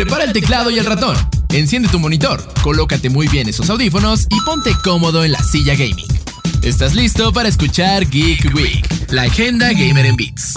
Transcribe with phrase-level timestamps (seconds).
[0.00, 1.14] Prepara el teclado y el ratón.
[1.50, 6.06] Enciende tu monitor, colócate muy bien esos audífonos y ponte cómodo en la silla gaming.
[6.62, 8.88] ¿Estás listo para escuchar Geek Week?
[9.10, 10.54] La agenda gamer en Beats.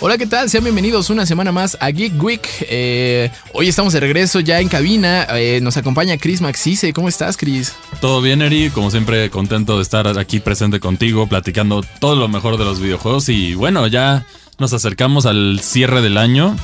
[0.00, 0.48] Hola, ¿qué tal?
[0.48, 2.48] Sean bienvenidos una semana más a Geek Week.
[2.62, 5.26] Eh, hoy estamos de regreso ya en cabina.
[5.34, 6.94] Eh, nos acompaña Chris Maxice.
[6.94, 7.74] ¿Cómo estás, Chris?
[8.00, 8.70] Todo bien, Eri.
[8.70, 13.28] Como siempre, contento de estar aquí presente contigo, platicando todo lo mejor de los videojuegos.
[13.28, 14.24] Y bueno, ya
[14.58, 16.56] nos acercamos al cierre del año.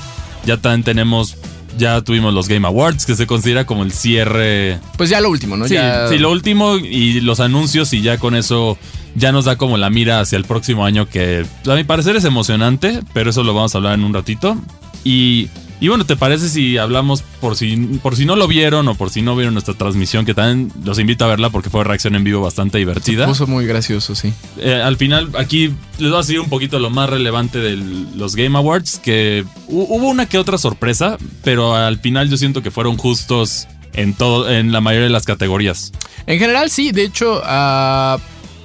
[0.45, 1.37] Ya también tenemos
[1.79, 4.79] ya tuvimos los Game Awards, que se considera como el cierre.
[4.97, 5.67] Pues ya lo último, ¿no?
[5.67, 5.77] Sí,
[6.09, 8.79] sí, lo último y los anuncios, y ya con eso
[9.15, 12.25] ya nos da como la mira hacia el próximo año, que a mi parecer es
[12.25, 14.57] emocionante, pero eso lo vamos a hablar en un ratito.
[15.05, 15.49] Y
[15.83, 19.11] y bueno, ¿te parece si hablamos por si, por si no lo vieron o por
[19.11, 22.23] si no vieron nuestra transmisión, que también los invito a verla porque fue reacción en
[22.23, 23.25] vivo bastante divertida?
[23.25, 24.33] Se puso muy gracioso, sí.
[24.59, 27.75] Eh, al final, aquí les voy a decir un poquito lo más relevante de
[28.15, 32.71] los Game Awards, que hubo una que otra sorpresa, pero al final yo siento que
[32.71, 35.91] fueron justos en todo, en la mayoría de las categorías.
[36.29, 38.21] En general, sí, de hecho, uh,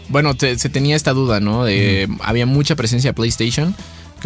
[0.09, 1.65] bueno, se tenía esta duda, ¿no?
[1.65, 3.75] De había mucha presencia de PlayStation.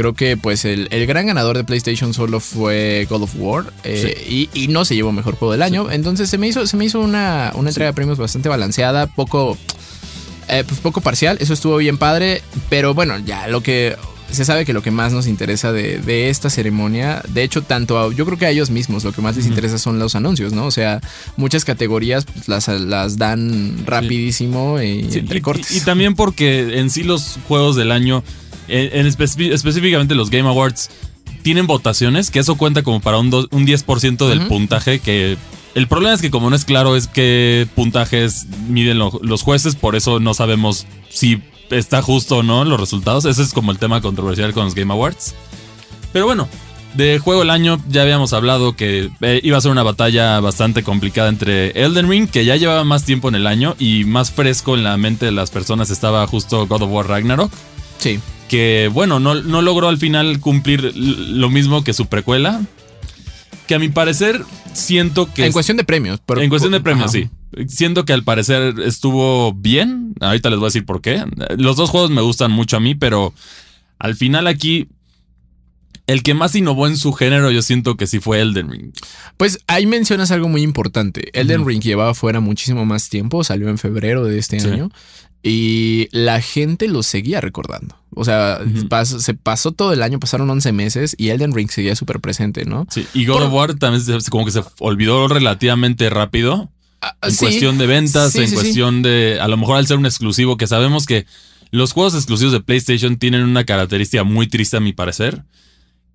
[0.01, 4.67] Creo que pues el, gran ganador de PlayStation solo fue God of War eh, y,
[4.69, 5.91] no se llevó mejor juego del año.
[5.91, 9.59] Entonces se me hizo, se me hizo una, una entrega de premios bastante balanceada, poco,
[10.47, 11.37] eh, pues poco parcial.
[11.39, 12.41] Eso estuvo bien padre.
[12.67, 13.95] Pero bueno, ya lo que
[14.31, 18.25] se sabe que lo que más nos interesa de, esta ceremonia, de hecho, tanto yo
[18.25, 20.65] creo que a ellos mismos lo que más les interesa son los anuncios, ¿no?
[20.65, 21.01] O sea,
[21.37, 25.75] muchas categorías pues, las, las, dan rapidísimo y entre cortes.
[25.75, 28.23] y, también porque en sí los juegos del año
[28.67, 30.89] en, específicamente los Game Awards
[31.43, 35.37] tienen votaciones, que eso cuenta como para un, un 10% del puntaje que...
[35.73, 39.95] El problema es que como no es claro es qué puntajes miden los jueces, por
[39.95, 43.25] eso no sabemos si está justo o no los resultados.
[43.25, 45.33] Ese es como el tema controversial con los Game Awards.
[46.13, 46.47] Pero bueno,
[46.93, 50.83] de juego del año ya habíamos hablado que eh, iba a ser una batalla bastante
[50.83, 54.75] complicada entre Elden Ring, que ya llevaba más tiempo en el año y más fresco
[54.75, 57.51] en la mente de las personas estaba justo God of War Ragnarok.
[57.97, 58.19] Sí
[58.51, 62.61] que bueno, no, no logró al final cumplir lo mismo que su precuela.
[63.65, 65.45] Que a mi parecer siento que...
[65.45, 66.19] En cuestión de premios.
[66.35, 67.29] en cuestión de premios, sí.
[67.67, 70.13] Siento que al parecer estuvo bien.
[70.19, 71.23] Ahorita les voy a decir por qué.
[71.57, 73.33] Los dos juegos me gustan mucho a mí, pero
[73.99, 74.87] al final aquí
[76.07, 78.91] el que más innovó en su género, yo siento que sí fue Elden Ring.
[79.37, 81.29] Pues ahí mencionas algo muy importante.
[81.39, 84.91] Elden Ring llevaba fuera muchísimo más tiempo, salió en febrero de este año.
[85.43, 87.95] Y la gente lo seguía recordando.
[88.13, 88.59] O sea,
[89.05, 92.85] se pasó todo el año, pasaron 11 meses y Elden Ring seguía súper presente, ¿no?
[92.89, 96.69] Sí, y God of War también como que se olvidó relativamente rápido.
[97.21, 99.39] En cuestión de ventas, en cuestión de.
[99.41, 101.25] A lo mejor al ser un exclusivo, que sabemos que
[101.71, 105.43] los juegos exclusivos de PlayStation tienen una característica muy triste, a mi parecer.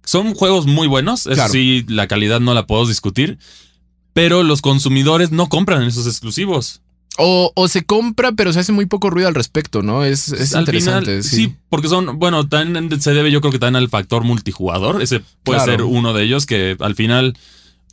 [0.04, 3.38] Son juegos muy buenos, eso sí, la calidad no la puedo discutir.
[4.12, 6.80] Pero los consumidores no compran esos exclusivos.
[7.18, 10.04] O, se compra, pero se hace muy poco ruido al respecto, ¿no?
[10.04, 11.22] Es, interesante.
[11.22, 11.54] sí.
[11.70, 15.00] porque son, bueno, también se debe yo creo que también al factor multijugador.
[15.02, 17.36] Ese puede ser uno de ellos que al final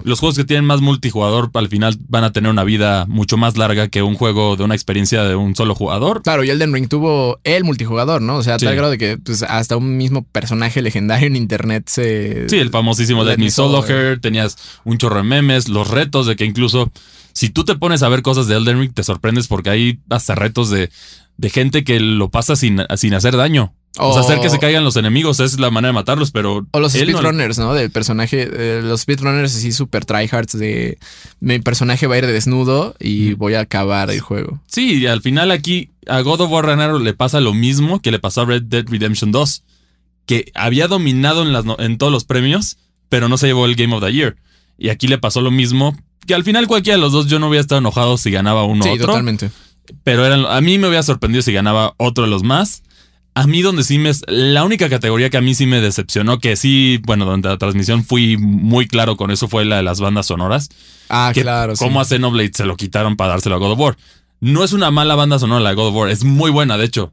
[0.03, 3.57] los juegos que tienen más multijugador al final van a tener una vida mucho más
[3.57, 6.21] larga que un juego de una experiencia de un solo jugador.
[6.21, 8.37] Claro, y Elden Ring tuvo el multijugador, ¿no?
[8.37, 11.87] O sea, a tal grado de que pues, hasta un mismo personaje legendario en internet
[11.87, 12.49] se...
[12.49, 16.35] Sí, el famosísimo Let Me Solo Her, tenías un chorro de memes, los retos de
[16.35, 16.91] que incluso
[17.33, 20.35] si tú te pones a ver cosas de Elden Ring, te sorprendes porque hay hasta
[20.35, 20.89] retos de,
[21.37, 23.73] de gente que lo pasa sin, sin hacer daño.
[23.99, 26.65] O, sea, hacer que se caigan los enemigos es la manera de matarlos, pero.
[26.71, 27.75] O los speedrunners, ¿no?
[27.75, 28.49] Del personaje.
[28.51, 30.97] Eh, los speedrunners así super tryhards de.
[31.39, 34.59] Mi personaje va a ir de desnudo y voy a acabar el juego.
[34.65, 38.11] Sí, y al final aquí a God of War Ragnarok le pasa lo mismo que
[38.11, 39.63] le pasó a Red Dead Redemption 2.
[40.25, 42.77] Que había dominado en, las, en todos los premios,
[43.09, 44.37] pero no se llevó el Game of the Year.
[44.77, 45.95] Y aquí le pasó lo mismo,
[46.25, 48.85] que al final cualquiera de los dos yo no hubiera estado enojado si ganaba uno
[48.85, 49.05] otro.
[49.05, 49.51] totalmente.
[50.03, 52.83] Pero eran, a mí me hubiera sorprendido si ganaba otro de los más.
[53.35, 54.11] A mí donde sí me...
[54.27, 58.06] La única categoría que a mí sí me decepcionó, que sí, bueno, durante la transmisión
[58.06, 60.69] fui muy claro con eso, fue la de las bandas sonoras.
[61.09, 61.74] Ah, claro.
[61.77, 63.97] Cómo a Xenoblade se lo quitaron para dárselo a God of War.
[64.39, 66.85] No es una mala banda sonora la de God of War, es muy buena, de
[66.85, 67.12] hecho.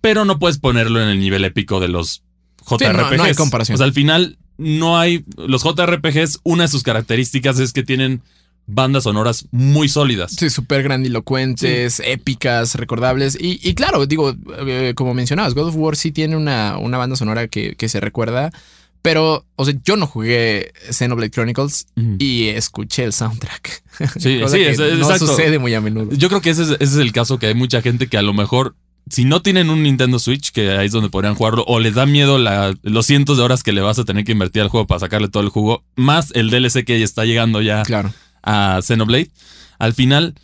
[0.00, 2.22] Pero no puedes ponerlo en el nivel épico de los
[2.68, 3.16] JRPGs.
[3.16, 3.74] no hay comparación.
[3.74, 5.24] O sea, al final no hay...
[5.36, 8.22] Los JRPGs, una de sus características es que tienen
[8.68, 10.32] bandas sonoras muy sólidas.
[10.32, 13.36] Sí, súper grandilocuentes, épicas, recordables.
[13.40, 14.36] Y, claro, digo,
[14.66, 18.52] eh, como mencionabas, God of War sí tiene una, una banda sonora que, se recuerda.
[19.00, 21.86] Pero, o sea, yo no jugué Xenoblade Chronicles
[22.18, 23.82] y escuché el soundtrack.
[24.18, 24.64] Sí, sí,
[24.98, 26.10] no sucede muy a menudo.
[26.12, 28.22] Yo creo que ese es, ese es el caso que hay mucha gente que a
[28.22, 28.74] lo mejor
[29.10, 32.06] si no tienen un Nintendo Switch, que ahí es donde podrían jugarlo, o les da
[32.06, 32.38] miedo
[32.82, 35.28] los cientos de horas que le vas a tener que invertir al juego para sacarle
[35.28, 37.82] todo el jugo, más el DLC que está llegando ya
[38.48, 39.30] a Xenoblade,
[39.78, 40.34] al final,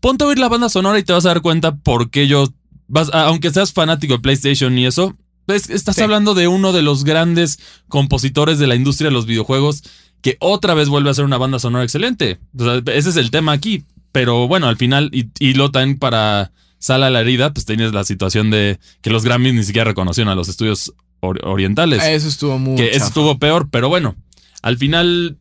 [0.00, 2.52] ponte a oír la banda sonora y te vas a dar cuenta por qué yo,
[2.88, 5.16] vas, aunque seas fanático de PlayStation y eso,
[5.46, 9.82] pues, estás hablando de uno de los grandes compositores de la industria de los videojuegos
[10.20, 12.38] que otra vez vuelve a ser una banda sonora excelente.
[12.86, 13.84] ese es el tema aquí.
[14.12, 18.04] Pero bueno, al final, y, y lo también para Sala la herida, pues tienes la
[18.04, 22.02] situación de que los Grammys ni siquiera reconocieron a los estudios orientales.
[22.02, 22.76] Eso estuvo muy.
[22.76, 24.16] Que eso estuvo peor, pero bueno,
[24.62, 25.38] al final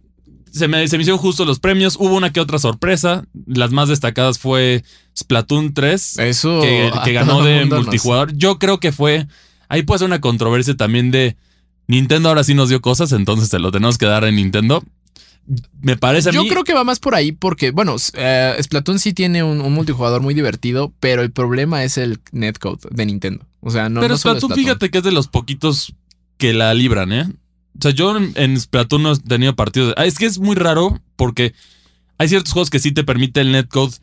[0.52, 1.96] se me, se me hicieron justo los premios.
[2.00, 3.26] Hubo una que otra sorpresa.
[3.46, 4.84] Las más destacadas fue
[5.18, 6.20] Splatoon 3.
[6.20, 6.62] Eso.
[6.62, 8.34] Que, ganó de multijugador.
[8.36, 9.28] Yo creo que fue.
[9.70, 11.38] Ahí puede ser una controversia también de.
[11.88, 14.82] Nintendo ahora sí nos dio cosas, entonces te lo tenemos que dar en Nintendo.
[15.82, 19.12] Me parece a Yo creo que va más por ahí porque, bueno, eh, Splatoon sí
[19.12, 23.46] tiene un, multijugador muy divertido, pero el problema es el netcode de Nintendo.
[23.60, 25.94] O sea, no Pero Splatoon, fíjate que es de los poquitos
[26.38, 27.28] que la libran, ¿eh?
[27.78, 29.94] O sea, yo en, Splatoon no he tenido partidos.
[29.98, 31.54] Ah, es que es muy raro porque
[32.18, 33.94] hay ciertos juegos que sí te permite el netcode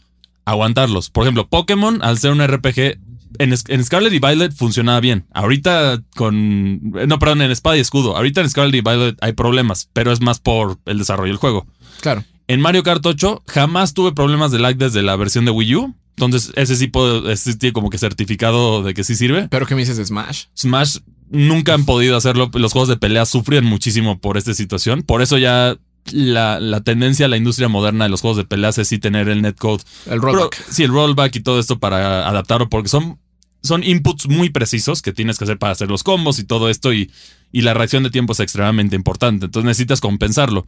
[0.44, 1.10] aguantarlos.
[1.10, 2.98] Por ejemplo, Pokémon, al ser un RPG,
[3.38, 5.26] en, Scarlet y Violet funcionaba bien.
[5.32, 6.90] Ahorita con.
[6.90, 8.16] No, perdón, en Espada y Escudo.
[8.16, 11.66] Ahorita en Scarlet y Violet hay problemas, pero es más por el desarrollo del juego.
[12.00, 12.24] Claro.
[12.46, 15.94] En Mario Kart 8 jamás tuve problemas de lag desde la versión de Wii U.
[16.16, 19.48] Entonces, ese sí puedo, ese tiene como que certificado de que sí sirve.
[19.48, 20.46] ¿Pero qué me dices de Smash?
[20.56, 20.98] Smash
[21.30, 22.50] nunca han podido hacerlo.
[22.54, 25.02] Los juegos de pelea sufren muchísimo por esta situación.
[25.02, 25.76] Por eso ya
[26.12, 29.28] la, la, tendencia a la industria moderna de los juegos de peleas es sí tener
[29.28, 29.82] el netcode.
[30.06, 30.56] El rollback.
[30.70, 33.18] sí, el rollback y todo esto para adaptarlo, porque son
[33.62, 36.92] son inputs muy precisos que tienes que hacer para hacer los combos y todo esto
[36.92, 37.10] y,
[37.52, 40.66] y la reacción de tiempo es extremadamente importante, entonces necesitas compensarlo.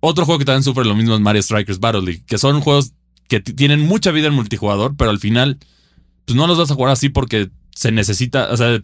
[0.00, 2.92] Otro juego que también sufre lo mismo es Mario Strikers Battle League, que son juegos
[3.28, 5.58] que tienen mucha vida en multijugador, pero al final
[6.24, 8.78] pues no los vas a jugar así porque se necesita, o sea,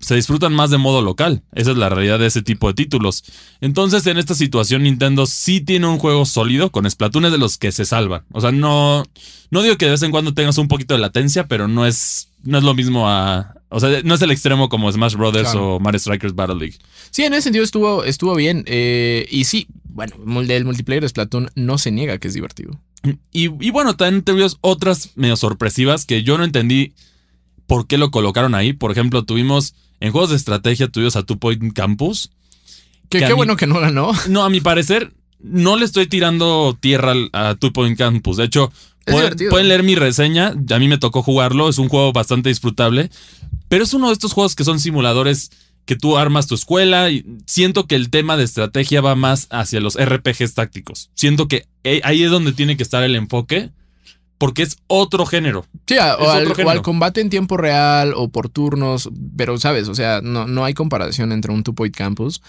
[0.00, 1.42] se disfrutan más de modo local.
[1.54, 3.24] Esa es la realidad de ese tipo de títulos.
[3.60, 7.72] Entonces, en esta situación, Nintendo sí tiene un juego sólido con Splatoon de los que
[7.72, 8.24] se salvan.
[8.32, 9.04] O sea, no,
[9.50, 12.28] no digo que de vez en cuando tengas un poquito de latencia, pero no es,
[12.42, 13.54] no es lo mismo a.
[13.70, 16.76] O sea, no es el extremo como Smash Brothers o Mario Strikers Battle League.
[17.10, 18.62] Sí, en ese sentido estuvo, estuvo bien.
[18.66, 20.14] Eh, y sí, bueno,
[20.48, 22.78] el multiplayer de Splatoon no se niega que es divertido.
[23.32, 26.94] Y, y bueno, también te otras medio sorpresivas que yo no entendí
[27.66, 28.72] por qué lo colocaron ahí.
[28.72, 32.30] Por ejemplo, tuvimos en juegos de estrategia, tuvimos a Two Point Campus.
[33.08, 34.12] Que, qué bueno que no ganó.
[34.28, 38.36] No, a mi parecer, no le estoy tirando tierra a Two Point Campus.
[38.36, 38.72] De hecho,
[39.04, 40.54] pueden, leer mi reseña.
[40.70, 41.68] A mí me tocó jugarlo.
[41.68, 43.10] Es un juego bastante disfrutable.
[43.68, 45.50] Pero es uno de estos juegos que son simuladores
[45.84, 49.80] que tú armas tu escuela y siento que el tema de estrategia va más hacia
[49.80, 51.10] los RPGs tácticos.
[51.14, 53.70] Siento que eh, ahí es donde tiene que estar el enfoque
[54.38, 55.66] porque es otro género.
[55.86, 60.46] Sí, o, al, combate en tiempo real o por turnos, pero sabes, o sea, no,
[60.46, 62.40] no hay comparación entre un Two Point Campus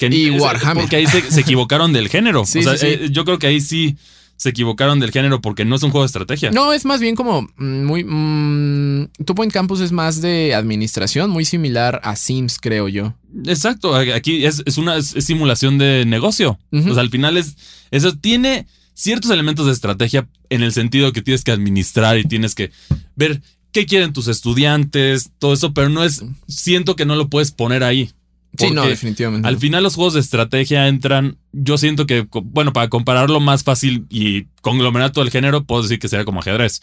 [0.00, 0.82] y Warhammer.
[0.82, 2.42] Porque ahí se, equivocaron del género.
[2.42, 3.96] o sea, eh, yo creo que ahí sí
[4.36, 6.50] se equivocaron del género porque no es un juego de estrategia.
[6.52, 8.04] No, es más bien como mm, muy...
[8.04, 13.14] Mm, Two Point Campus es más de administración, muy similar a Sims, creo yo.
[13.46, 16.58] Exacto, aquí es, una simulación de negocio.
[16.72, 17.56] O sea, al final es...
[17.90, 18.66] Eso tiene
[18.98, 22.72] ciertos elementos de estrategia en el sentido que tienes que administrar y tienes que
[23.14, 23.40] ver
[23.70, 27.84] qué quieren tus estudiantes, todo eso, pero no es, siento que no lo puedes poner
[27.84, 28.10] ahí.
[28.56, 29.46] Sí, no, definitivamente.
[29.46, 34.04] Al final los juegos de estrategia entran, yo siento que, bueno, para compararlo más fácil
[34.10, 36.80] y conglomerar todo el género, puedo decir que sería como ajedrez.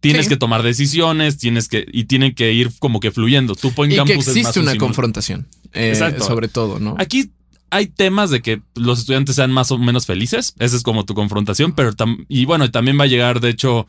[0.00, 3.54] Tienes que tomar decisiones, tienes que, y tienen que ir como que fluyendo.
[3.54, 5.46] Tú Point y Campus que existe una confrontación.
[5.72, 6.24] Eh, Exacto.
[6.24, 6.96] Sobre todo, ¿no?
[6.98, 7.30] Aquí
[7.70, 10.54] hay temas de que los estudiantes sean más o menos felices.
[10.58, 11.92] Esa es como tu confrontación, pero
[12.28, 13.86] y bueno, también va a llegar, de hecho,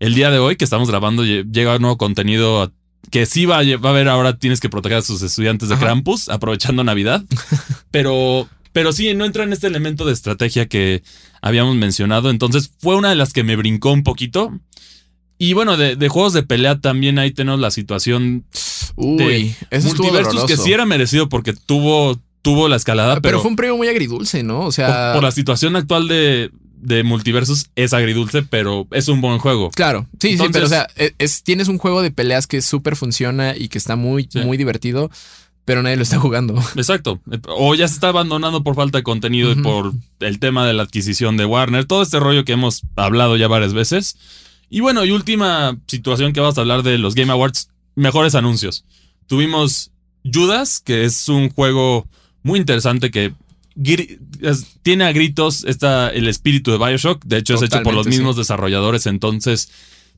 [0.00, 2.72] el día de hoy que estamos grabando, llega nuevo contenido
[3.10, 5.76] que sí va a, va a haber ahora, tienes que proteger a sus estudiantes de
[5.76, 7.24] Krampus, aprovechando Navidad.
[7.90, 11.02] pero, pero sí, no entra en este elemento de estrategia que
[11.40, 12.30] habíamos mencionado.
[12.30, 14.58] Entonces fue una de las que me brincó un poquito.
[15.38, 18.44] Y bueno, de, juegos de pelea también ahí tenemos la situación
[18.94, 23.20] Uy, de multiversus que sí era merecido porque tuvo tuvo la escalada.
[23.20, 24.60] Pero, fue un premio muy agridulce, ¿no?
[24.60, 25.12] O sea.
[25.14, 26.50] Por, la situación actual de,
[26.82, 29.70] de multiversos es agridulce, pero es un buen juego.
[29.70, 32.96] Claro, sí, sí, pero o sea, e, es, tienes un juego de peleas que súper
[32.96, 35.10] funciona y que está muy, muy divertido,
[35.64, 36.54] pero nadie lo está jugando.
[36.76, 37.20] Exacto.
[37.46, 40.82] O ya se está abandonando por falta de contenido y por el tema de la
[40.82, 44.16] adquisición de Warner, todo este rollo que hemos hablado ya varias veces.
[44.68, 48.84] Y bueno, y última situación que vamos a hablar de los Game Awards, mejores anuncios.
[49.28, 49.92] Tuvimos
[50.24, 52.08] Judas, que es un juego
[52.42, 53.34] muy interesante que
[54.82, 57.24] tiene a gritos está el espíritu de Bioshock.
[57.24, 59.06] De hecho, es hecho por los mismos desarrolladores.
[59.06, 59.70] Entonces,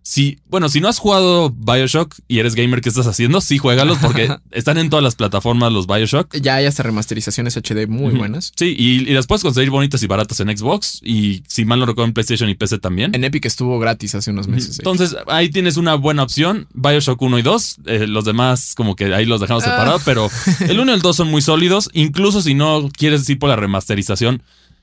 [0.06, 3.40] Sí, bueno, si no has jugado Bioshock y eres gamer, ¿qué estás haciendo?
[3.40, 6.36] Sí, juégalos porque están en todas las plataformas los Bioshock.
[6.36, 8.52] Ya hay hasta remasterizaciones HD muy buenas.
[8.54, 12.08] Sí, y, las puedes conseguir bonitas y baratas en Xbox y si mal no recuerdo
[12.08, 13.14] en PlayStation y PC también.
[13.14, 14.78] En Epic estuvo gratis hace unos meses.
[14.78, 17.76] Entonces ahí tienes una buena opción, Bioshock 1 y 2.
[17.86, 19.70] Eh, los demás como que ahí los dejamos ah.
[19.70, 20.28] separados, pero
[20.68, 23.56] el 1 y el 2 son muy sólidos, incluso si no quieres ir por la
[23.56, 24.42] remasterización.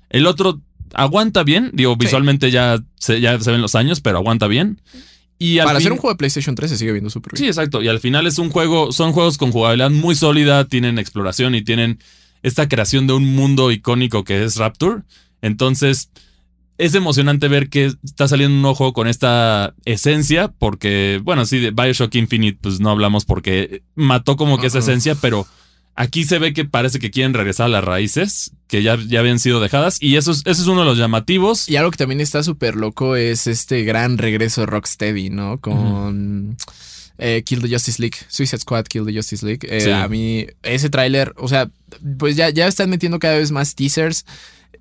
[0.10, 0.62] El otro
[0.96, 4.82] aguanta bien, digo, visualmente ya, se, ya se ven los años, pero aguanta bien.
[5.64, 7.44] Para hacer un juego de PlayStation 3 se sigue viendo súper bien.
[7.44, 7.82] Sí, exacto.
[7.82, 11.64] Y al final es un juego, son juegos con jugabilidad muy sólida, tienen exploración y
[11.64, 12.00] tienen
[12.44, 15.02] esta creación de un mundo icónico que es Rapture.
[15.42, 16.12] Entonces,
[16.78, 21.60] es emocionante ver que está saliendo un nuevo juego con esta esencia, porque, bueno, sí,
[21.60, 25.46] de Bioshock Infinite, pues no hablamos porque mató como que esa esencia, pero
[26.02, 29.38] Aquí se ve que parece que quieren regresar a las raíces que ya, ya habían
[29.38, 31.70] sido dejadas y eso es, es uno de los llamativos.
[31.70, 35.60] Y algo que también está súper loco es este gran regreso de Rocksteady, ¿no?
[35.62, 36.58] Con
[37.20, 39.60] eh, Kill the Justice League, Suicide Squad, Kill the Justice League.
[39.70, 41.70] Eh, a mí ese tráiler, o sea,
[42.18, 44.26] pues ya, ya están metiendo cada vez más teasers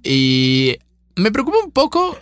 [0.03, 0.79] y
[1.17, 2.19] me preocupa un poco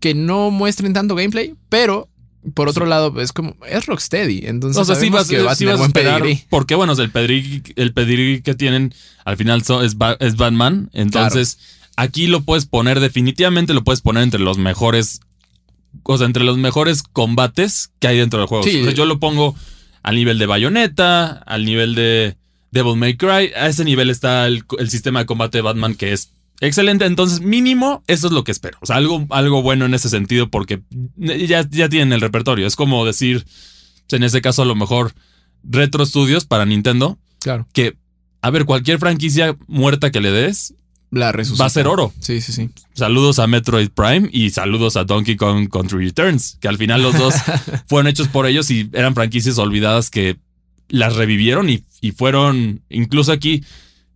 [0.00, 2.08] que no muestren tanto gameplay, pero
[2.54, 4.46] por otro lado, es como, es Rocksteady.
[4.46, 6.44] Entonces, o sea, sí vas, que va a tener buen pedigrí.
[6.48, 8.94] Porque, bueno, el pedigrí, el pedigrí que tienen
[9.24, 10.90] al final es, es Batman.
[10.92, 11.58] Entonces,
[11.96, 15.20] aquí lo puedes poner, definitivamente lo puedes poner entre los mejores.
[16.04, 18.64] O sea, entre los mejores combates que hay dentro del juego.
[18.66, 19.54] yo lo pongo
[20.02, 22.36] al nivel de Bayonetta, al nivel de
[22.70, 23.52] Devil May Cry.
[23.54, 26.30] A ese nivel está el, el sistema de combate de Batman que es
[26.60, 28.78] Excelente, entonces mínimo eso es lo que espero.
[28.82, 30.82] O sea, algo, algo bueno en ese sentido porque
[31.16, 32.66] ya, ya tienen el repertorio.
[32.66, 33.46] Es como decir,
[34.10, 35.14] en ese caso a lo mejor
[35.64, 37.18] Retro Studios para Nintendo.
[37.40, 37.66] Claro.
[37.72, 37.96] Que,
[38.42, 40.74] a ver, cualquier franquicia muerta que le des
[41.10, 42.12] la va a ser oro.
[42.20, 42.70] Sí, sí, sí.
[42.94, 47.18] Saludos a Metroid Prime y saludos a Donkey Kong Country Returns, que al final los
[47.18, 47.34] dos
[47.88, 50.36] fueron hechos por ellos y eran franquicias olvidadas que
[50.88, 53.64] las revivieron y, y fueron, incluso aquí,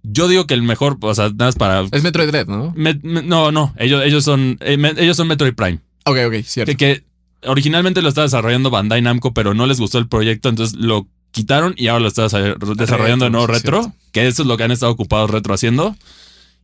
[0.05, 1.81] yo digo que el mejor, o sea, nada más para.
[1.91, 2.75] Es Metroid Dread, ¿no?
[3.03, 3.75] no, no.
[3.79, 4.59] Ellos, ellos son.
[4.61, 5.81] Eh, ellos son Metroid Prime.
[6.05, 6.77] Ok, ok, cierto.
[6.77, 7.03] Que,
[7.47, 11.75] originalmente lo estaba desarrollando Bandai Namco, pero no les gustó el proyecto, entonces lo quitaron
[11.77, 13.93] y ahora lo está desarrollando de nuevo retro.
[14.13, 15.97] Que eso es lo que han estado ocupados retro haciendo.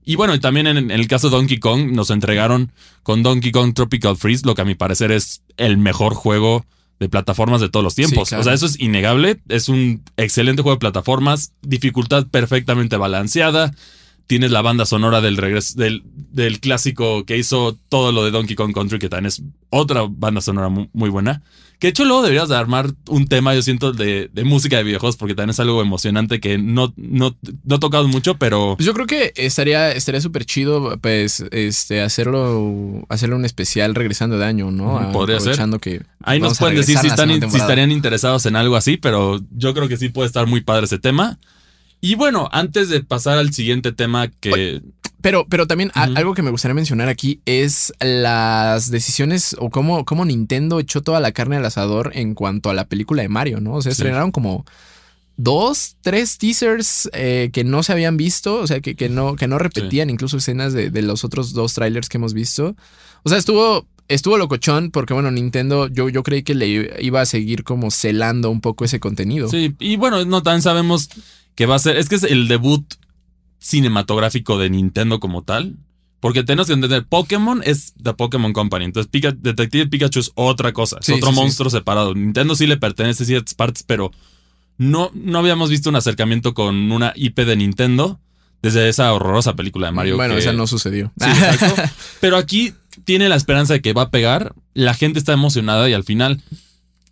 [0.04, 3.74] Y bueno, y también en, el caso de Donkey Kong, nos entregaron con Donkey Kong
[3.74, 6.64] Tropical Freeze, lo que a mi parecer es el mejor juego
[7.00, 8.32] de plataformas de todos los tiempos.
[8.32, 9.40] O sea, eso es innegable.
[9.48, 13.74] Es un excelente juego de plataformas, dificultad perfectamente balanceada.
[14.26, 18.54] Tienes la banda sonora del regreso del, del clásico que hizo todo lo de Donkey
[18.54, 21.42] Kong Country, que también es otra banda sonora muy buena.
[21.80, 25.16] Que de hecho luego deberías de armar un tema, yo siento, de, música de videojuegos,
[25.16, 27.34] porque también es algo emocionante que no, no,
[27.64, 28.74] no he tocado mucho, pero...
[28.76, 34.36] Pues yo creo que estaría estaría súper chido, pues, este, hacerlo, hacerlo un especial regresando
[34.36, 35.10] de año, ¿no?
[35.10, 35.58] Podría ser.
[35.80, 39.72] Que Ahí nos pueden decir si, están, si estarían interesados en algo así, pero yo
[39.72, 41.38] creo que sí puede estar muy padre ese tema.
[42.02, 44.82] Y bueno, antes de pasar al siguiente tema que...
[45.22, 50.24] Pero, pero también algo que me gustaría mencionar aquí es las decisiones o cómo, cómo,
[50.24, 53.74] Nintendo echó toda la carne al asador en cuanto a la película de Mario, ¿no?
[53.74, 54.64] O sea, estrenaron como
[55.36, 59.48] dos, tres teasers eh, que no se habían visto, o sea, que, que no, que
[59.48, 62.76] no repetían incluso escenas de, de, los otros dos trailers que hemos visto.
[63.22, 67.26] O sea, estuvo, estuvo locochón porque, bueno, Nintendo, yo, yo creí que le iba a
[67.26, 69.48] seguir como celando un poco ese contenido.
[69.48, 71.08] Sí, y bueno, no tan sabemos
[71.54, 72.84] que va a ser, es que es el debut
[73.60, 75.76] cinematográfico de Nintendo como tal.
[76.18, 78.84] Porque tenemos que entender, Pokémon es The Pokémon Company.
[78.84, 82.14] Entonces, Detective Pikachu es otra cosa, es otro monstruo separado.
[82.14, 84.10] Nintendo sí le pertenece a ciertas partes, pero
[84.76, 88.20] no, no habíamos visto un acercamiento con una IP de Nintendo
[88.60, 90.16] desde esa horrorosa película de Mario.
[90.16, 91.10] Bueno, esa no sucedió.
[92.20, 92.74] pero aquí
[93.04, 96.42] tiene la esperanza de que va a pegar, la gente está emocionada y al final,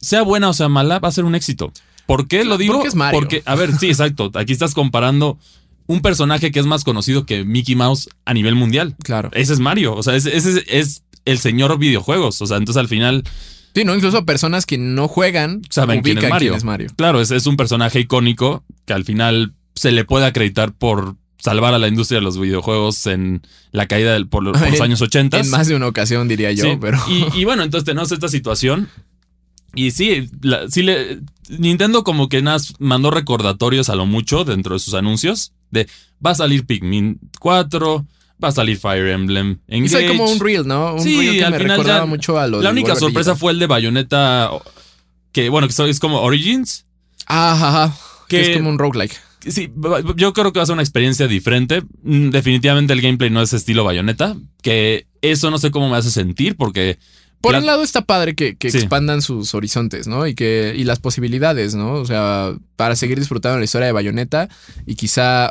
[0.00, 1.72] sea buena o sea mala, va a ser un éxito.
[2.06, 2.74] ¿Por qué lo digo?
[2.74, 3.20] Porque es Mario.
[3.20, 4.30] Porque, a ver, sí, exacto.
[4.34, 5.38] Aquí estás comparando
[5.88, 8.94] un personaje que es más conocido que Mickey Mouse a nivel mundial.
[9.02, 9.30] Claro.
[9.32, 9.96] Ese es Mario.
[9.96, 12.40] O sea, ese, es el señor videojuegos.
[12.40, 13.24] O sea, entonces al final.
[13.74, 16.88] Sí, no, incluso personas que no juegan saben quién es, Mario.
[16.96, 21.72] Claro, es, es un personaje icónico que al final se le puede acreditar por salvar
[21.72, 25.40] a la industria de los videojuegos en la caída del, por, los años 80.
[25.40, 26.98] En más de una ocasión, diría yo, pero.
[27.34, 28.88] Y, bueno, entonces tenemos esta situación.
[29.74, 30.28] Y sí,
[30.68, 35.52] sí le, Nintendo como que nada mandó recordatorios a lo mucho dentro de sus anuncios
[35.70, 35.88] de
[36.24, 38.06] va a salir Pikmin 4,
[38.42, 39.58] va a salir Fire Emblem.
[39.68, 40.04] Engage.
[40.04, 40.94] Es como un reel, ¿no?
[40.94, 43.66] Un sí, reel que me recordaba mucho a lo La única sorpresa fue el de
[43.66, 44.50] Bayonetta,
[45.32, 46.86] que bueno, que es como Origins.
[47.26, 47.94] Ajá,
[48.28, 49.14] Que, es como un roguelike.
[49.46, 49.70] Sí,
[50.16, 51.82] yo creo que va a ser una experiencia diferente.
[52.02, 56.10] Mm, definitivamente el gameplay no es estilo Bayonetta, que eso no sé cómo me hace
[56.10, 56.98] sentir porque
[57.40, 60.26] Por un lado está padre que, expandan sus horizontes, ¿no?
[60.26, 61.94] Y que y las posibilidades, ¿no?
[61.94, 64.48] O sea, para seguir disfrutando la historia de Bayonetta
[64.86, 65.50] y quizá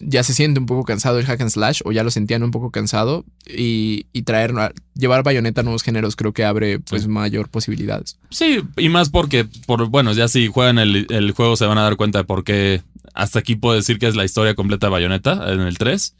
[0.00, 2.50] ya se siente un poco cansado el hack and slash o ya lo sentían un
[2.50, 4.52] poco cansado y, traer
[4.94, 8.18] llevar Bayonetta a nuevos géneros creo que abre pues mayor posibilidades.
[8.30, 11.82] Sí, y más porque por bueno, ya si juegan el, el, juego se van a
[11.82, 12.82] dar cuenta de por qué
[13.14, 16.14] hasta aquí puedo decir que es la historia completa de Bayonetta en el 3.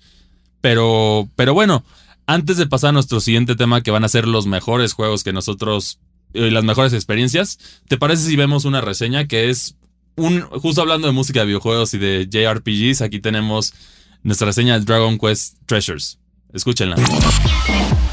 [0.61, 1.85] Pero pero bueno,
[2.29, 5.33] antes de pasar a nuestro siguiente tema, que van a ser los mejores juegos que
[5.33, 5.99] nosotros,
[6.35, 7.59] eh, las mejores experiencias,
[7.89, 9.77] ¿te parece si vemos una reseña que es
[10.15, 13.73] un, justo hablando de música de videojuegos y de JRPGs, aquí tenemos
[14.23, 16.18] nuestra reseña de Dragon Quest Treasures.
[16.53, 16.97] Escúchenla.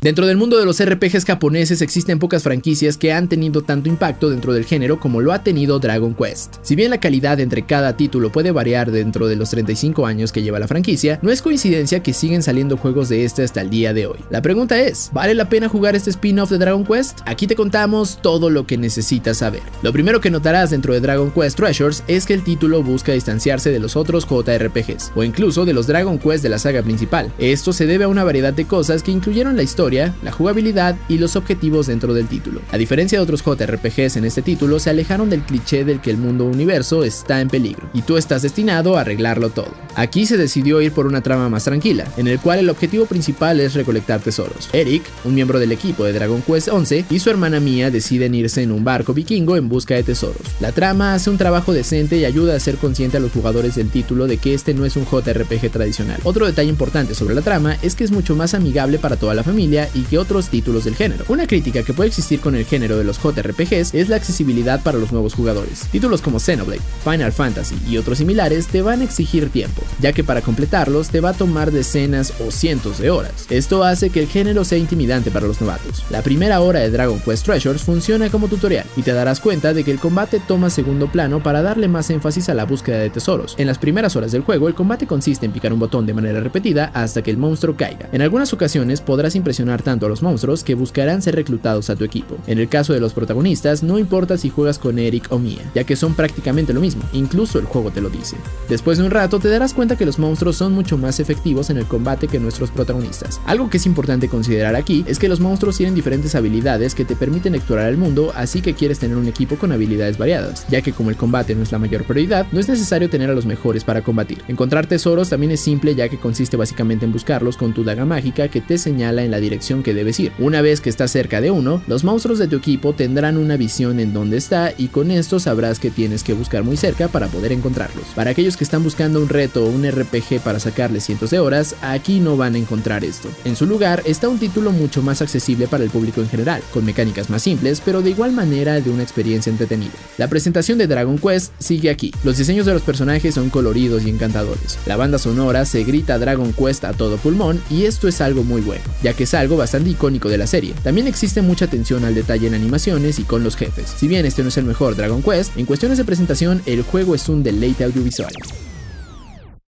[0.05, 4.29] Dentro del mundo de los RPGs japoneses existen pocas franquicias que han tenido tanto impacto
[4.29, 6.57] dentro del género como lo ha tenido Dragon Quest.
[6.61, 10.43] Si bien la calidad entre cada título puede variar dentro de los 35 años que
[10.43, 13.95] lleva la franquicia, no es coincidencia que siguen saliendo juegos de este hasta el día
[13.95, 14.19] de hoy.
[14.29, 17.21] La pregunta es, ¿vale la pena jugar este spin-off de Dragon Quest?
[17.25, 19.63] Aquí te contamos todo lo que necesitas saber.
[19.81, 23.71] Lo primero que notarás dentro de Dragon Quest Treasures es que el título busca distanciarse
[23.71, 27.31] de los otros JRPGs, o incluso de los Dragon Quest de la saga principal.
[27.39, 31.17] Esto se debe a una variedad de cosas que incluyeron la historia la jugabilidad y
[31.17, 32.61] los objetivos dentro del título.
[32.71, 36.17] A diferencia de otros JRPGs en este título, se alejaron del cliché del que el
[36.17, 39.69] mundo universo está en peligro, y tú estás destinado a arreglarlo todo.
[39.95, 43.59] Aquí se decidió ir por una trama más tranquila, en el cual el objetivo principal
[43.59, 44.69] es recolectar tesoros.
[44.73, 48.63] Eric, un miembro del equipo de Dragon Quest 11, y su hermana Mia deciden irse
[48.63, 50.41] en un barco vikingo en busca de tesoros.
[50.59, 53.89] La trama hace un trabajo decente y ayuda a ser consciente a los jugadores del
[53.89, 56.19] título de que este no es un JRPG tradicional.
[56.23, 59.43] Otro detalle importante sobre la trama es que es mucho más amigable para toda la
[59.43, 61.25] familia y que otros títulos del género.
[61.27, 64.97] Una crítica que puede existir con el género de los JRPGs es la accesibilidad para
[64.97, 65.81] los nuevos jugadores.
[65.91, 70.23] Títulos como Xenoblade, Final Fantasy y otros similares te van a exigir tiempo, ya que
[70.23, 73.45] para completarlos te va a tomar decenas o cientos de horas.
[73.49, 76.03] Esto hace que el género sea intimidante para los novatos.
[76.09, 79.83] La primera hora de Dragon Quest Treasures funciona como tutorial y te darás cuenta de
[79.83, 83.55] que el combate toma segundo plano para darle más énfasis a la búsqueda de tesoros.
[83.57, 86.39] En las primeras horas del juego el combate consiste en picar un botón de manera
[86.39, 88.04] repetida hasta que el monstruo caiga.
[88.11, 92.03] En algunas ocasiones podrás impresionar tanto a los monstruos que buscarán ser reclutados a tu
[92.03, 92.37] equipo.
[92.47, 95.83] En el caso de los protagonistas, no importa si juegas con Eric o Mia, ya
[95.83, 98.37] que son prácticamente lo mismo, incluso el juego te lo dice.
[98.69, 101.77] Después de un rato te darás cuenta que los monstruos son mucho más efectivos en
[101.77, 103.41] el combate que nuestros protagonistas.
[103.45, 107.15] Algo que es importante considerar aquí es que los monstruos tienen diferentes habilidades que te
[107.15, 110.93] permiten explorar el mundo, así que quieres tener un equipo con habilidades variadas, ya que
[110.93, 113.83] como el combate no es la mayor prioridad, no es necesario tener a los mejores
[113.83, 114.43] para combatir.
[114.47, 118.59] Encontrar tesoros también es simple ya que consiste básicamente en buscarlos con tu mágica que
[118.59, 120.33] te señala en la dirección que debes ir.
[120.39, 124.01] Una vez que estás cerca de uno, los monstruos de tu equipo tendrán una visión
[124.01, 127.53] en dónde está y con esto sabrás que tienes que buscar muy cerca para poder
[127.53, 128.05] encontrarlos.
[128.15, 131.75] Para aquellos que están buscando un reto o un RPG para sacarle cientos de horas,
[131.81, 133.29] aquí no van a encontrar esto.
[133.45, 136.85] En su lugar está un título mucho más accesible para el público en general, con
[136.85, 139.93] mecánicas más simples, pero de igual manera de una experiencia entretenida.
[140.17, 142.11] La presentación de Dragon Quest sigue aquí.
[142.23, 144.79] Los diseños de los personajes son coloridos y encantadores.
[144.85, 148.61] La banda sonora se grita Dragon Quest a todo pulmón y esto es algo muy
[148.61, 150.73] bueno, ya que es algo bastante icónico de la serie.
[150.83, 153.93] También existe mucha atención al detalle en animaciones y con los jefes.
[153.97, 157.15] Si bien este no es el mejor Dragon Quest, en cuestiones de presentación el juego
[157.15, 158.33] es un deleite audiovisual.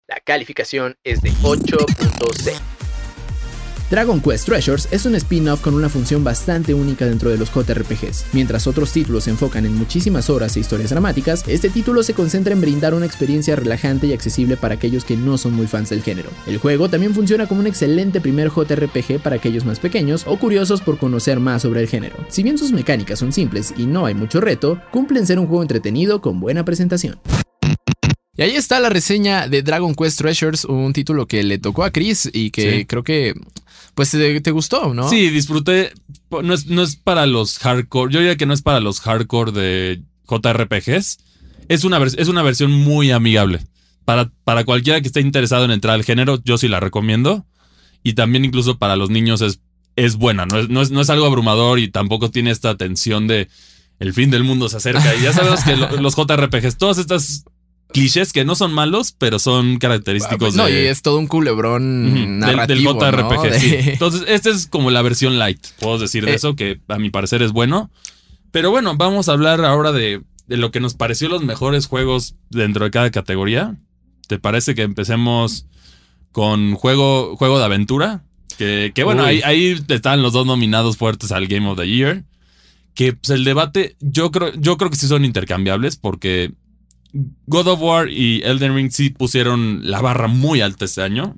[0.07, 2.76] La calificación es de 8.6.
[3.89, 8.25] Dragon Quest Treasures es un spin-off con una función bastante única dentro de los JRPGs.
[8.33, 12.51] Mientras otros títulos se enfocan en muchísimas horas e historias dramáticas, este título se concentra
[12.51, 16.03] en brindar una experiencia relajante y accesible para aquellos que no son muy fans del
[16.03, 16.29] género.
[16.45, 20.81] El juego también funciona como un excelente primer JRPG para aquellos más pequeños o curiosos
[20.81, 22.17] por conocer más sobre el género.
[22.27, 25.61] Si bien sus mecánicas son simples y no hay mucho reto, cumplen ser un juego
[25.61, 27.17] entretenido con buena presentación.
[28.37, 31.91] Y ahí está la reseña de Dragon Quest Treasures, un título que le tocó a
[31.91, 33.33] Chris y que creo que
[33.95, 35.09] pues te, gustó, ¿no?
[35.09, 35.91] Sí, disfruté.
[36.29, 38.13] No es, no es para los hardcore.
[38.13, 41.17] Yo diría que no es para los hardcore de JRPGs.
[41.67, 43.65] Es una, es una versión muy amigable.
[44.05, 47.47] Para, para cualquiera que esté interesado en entrar al género, yo sí la recomiendo.
[48.03, 49.61] Y también incluso para los niños es,
[49.95, 50.45] es buena.
[50.45, 53.47] No es, no, es, no es algo abrumador y tampoco tiene esta tensión de
[53.97, 55.15] el fin del mundo se acerca.
[55.15, 57.45] Y ya sabemos que los JRPGs, todas estas
[57.93, 62.93] clichés que no son malos, pero son característicos no, y es todo un culebrón narrativo,
[62.93, 63.59] del, JRPG.
[63.59, 63.75] Sí.
[63.79, 66.35] Entonces, esta es como la versión light, puedo decir de eh.
[66.35, 67.89] eso, que a mi parecer es bueno.
[68.51, 72.85] Pero bueno, vamos a hablar ahora de, lo que nos pareció los mejores juegos dentro
[72.85, 73.77] de cada categoría.
[74.27, 75.67] ¿Te parece que empecemos
[76.31, 78.23] con juego, juego de aventura?
[78.57, 82.23] Que, bueno, ahí, ahí, están los dos nominados fuertes al Game of the Year.
[82.95, 86.53] Que pues, el debate, yo creo, yo creo que sí son intercambiables, porque
[87.13, 91.35] God of War y Elden Ring sí pusieron la barra muy alta este año.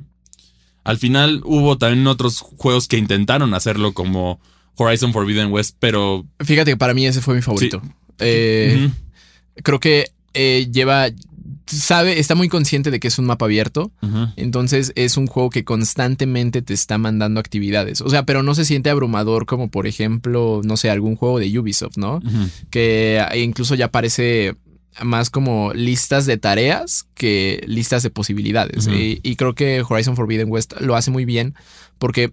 [0.84, 4.39] Al final hubo también otros juegos que intentaron hacerlo como
[4.75, 7.82] Horizon Forbidden West, pero Fíjate que para mí ese fue mi favorito.
[8.19, 8.89] Eh,
[9.63, 11.08] Creo que eh, lleva.
[11.65, 13.91] Sabe, está muy consciente de que es un mapa abierto.
[14.38, 18.01] Entonces es un juego que constantemente te está mandando actividades.
[18.01, 21.60] O sea, pero no se siente abrumador como por ejemplo, no sé, algún juego de
[21.60, 22.21] Ubisoft, ¿no?
[22.71, 24.55] Que incluso ya parece
[25.04, 28.88] más como listas de tareas que listas de posibilidades.
[28.88, 31.54] Y, y creo que Horizon Forbidden West lo hace muy bien
[31.97, 32.32] porque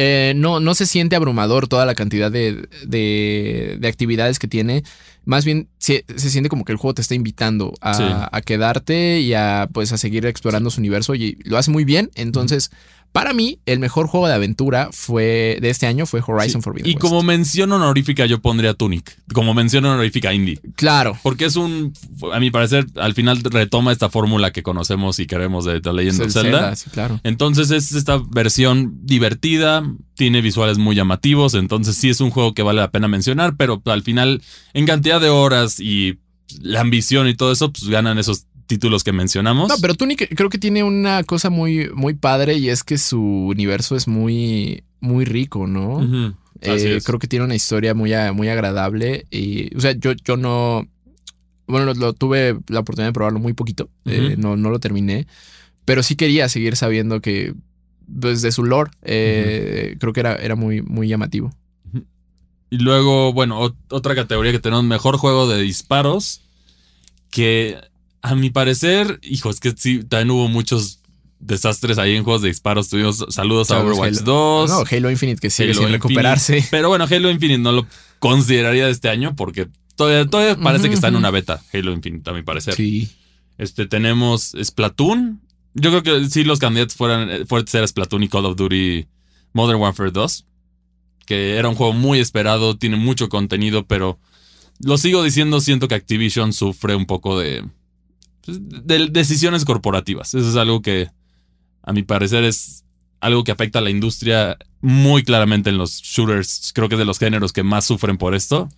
[0.00, 4.84] eh, no, no se siente abrumador toda la cantidad de, de- de actividades que tiene.
[5.24, 8.04] Más bien se, se siente como que el juego te está invitando a, Sí.
[8.06, 12.10] a quedarte y a, pues, a seguir explorando su universo y lo hace muy bien.
[12.14, 12.70] Entonces,
[13.18, 16.64] para mí, el mejor juego de aventura fue de este año fue Horizon Sí.
[16.64, 17.00] Forbidden Y West.
[17.00, 19.18] como mención honorífica, yo pondría Tunic.
[19.34, 20.60] Como mención honorífica indie.
[20.76, 21.18] Claro.
[21.24, 21.92] Porque es un,
[22.32, 26.20] a mi parecer, al final retoma esta fórmula que conocemos y queremos de The Legend
[26.20, 26.58] of el Zelda.
[26.60, 27.20] Zelda, sí, claro.
[27.24, 29.82] Entonces es esta versión divertida,
[30.14, 33.82] tiene visuales muy llamativos, entonces sí es un juego que vale la pena mencionar, pero
[33.86, 34.42] al final
[34.74, 36.20] en cantidad de horas y
[36.60, 39.68] la ambición y todo eso, pues ganan esos títulos que mencionamos.
[39.68, 43.20] No, pero Tunic creo que tiene una cosa muy, muy padre y es que su
[43.20, 46.00] universo es muy, muy rico, ¿no?
[46.60, 49.26] Eh, creo que tiene una historia muy, muy agradable.
[49.30, 50.86] Y, o sea, yo, yo no.
[51.66, 53.88] Bueno, lo, lo tuve la oportunidad de probarlo muy poquito.
[54.04, 55.26] eh, no, no lo terminé.
[55.84, 57.54] Pero sí quería seguir sabiendo que.
[58.10, 61.52] Desde su lore, eh, creo que era, era muy, muy llamativo.
[62.70, 66.40] Y luego, bueno, ot- otra categoría que tenemos, mejor juego de disparos,
[67.30, 67.76] que
[68.22, 71.00] a mi parecer, hijo, es que sí, también hubo muchos
[71.40, 72.88] desastres ahí en juegos de disparos.
[72.88, 74.70] Tuvimos saludos a Overwatch Halo- 2.
[74.70, 76.02] No, Halo Infinite que sigue Halo sin Infinite.
[76.08, 76.64] recuperarse.
[76.70, 77.86] Pero bueno, Halo Infinite no lo
[78.18, 82.28] consideraría de este año porque todavía, todavía parece que está en una beta, Halo Infinite,
[82.28, 82.74] a mi parecer.
[82.74, 83.08] Sí.
[83.56, 85.40] Este, tenemos Splatoon.
[85.74, 89.06] Yo creo que sí, los candidatos fueran, fueran ser Splatoon y Call of Duty
[89.52, 90.44] Modern Warfare 2.
[91.26, 94.18] Que era un juego muy esperado, tiene mucho contenido, pero
[94.80, 97.64] lo sigo diciendo, siento que Activision sufre un poco de,
[98.48, 100.34] de decisiones corporativas.
[100.34, 101.08] Eso es algo que,
[101.82, 102.84] a mi parecer, es
[103.20, 106.72] algo que afecta a la industria muy claramente en los shooters.
[106.74, 108.68] Creo que es de los géneros que más sufren por esto.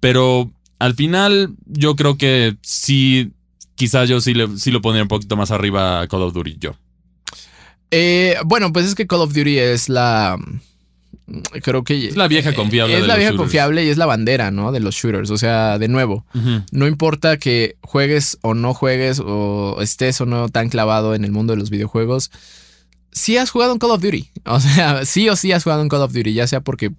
[0.00, 3.32] Pero al final, yo creo que sí,
[3.74, 6.56] quizás yo sí, le, sí lo pondría un poquito más arriba a Call of Duty
[6.58, 6.74] yo.
[7.90, 10.38] Eh, bueno, pues es que Call of Duty es la.
[11.62, 12.08] Creo que.
[12.08, 13.42] Es la vieja confiable Es de la los vieja shooters.
[13.42, 14.72] confiable y es la bandera, ¿no?
[14.72, 15.30] De los shooters.
[15.30, 16.26] O sea, de nuevo,
[16.72, 21.32] no importa que juegues o no juegues o estés o no tan clavado en el
[21.32, 22.30] mundo de los videojuegos.
[23.14, 24.30] Sí has jugado en Call of Duty.
[24.46, 26.90] O sea, sí o sí has jugado en Call of Duty, ya sea porque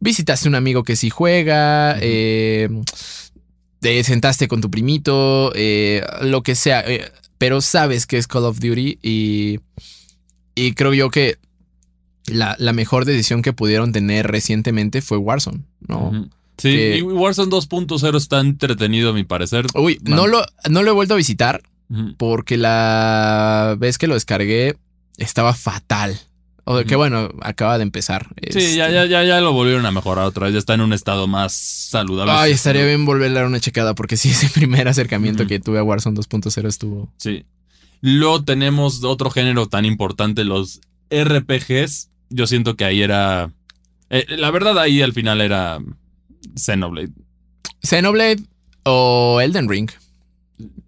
[0.00, 2.68] visitaste un amigo que sí juega, eh,
[3.80, 8.44] te sentaste con tu primito, eh, lo que sea, eh, pero sabes que es Call
[8.44, 9.60] of Duty y,
[10.54, 11.38] y creo yo que
[12.26, 16.28] la, la mejor decisión que pudieron tener recientemente fue Warzone, ¿no?
[16.58, 19.66] Sí, Que- y Warzone 2.0 está entretenido a mi parecer.
[19.74, 20.16] Uy, Man.
[20.16, 21.62] no lo, no lo he vuelto a visitar
[22.16, 24.76] porque la vez que lo descargué
[25.18, 26.18] estaba fatal.
[26.64, 28.28] O que bueno, acaba de empezar.
[28.36, 30.52] Sí, Este, ya, ya, ya, ya lo volvieron a mejorar otra vez.
[30.52, 32.32] Ya está en un estado más saludable.
[32.32, 35.80] Ay, estaría bien volverle a dar una checada porque sí, ese primer acercamiento que tuve
[35.80, 37.12] a Warzone 2.0 estuvo.
[37.16, 37.44] Sí.
[38.00, 40.80] Luego tenemos otro género tan importante, los
[41.10, 42.10] RPGs.
[42.32, 43.50] Yo siento que ahí era.
[44.10, 45.78] eh, la verdad, ahí al final era
[46.56, 47.10] Xenoblade.
[47.82, 48.42] Xenoblade
[48.84, 49.90] o Elden Ring.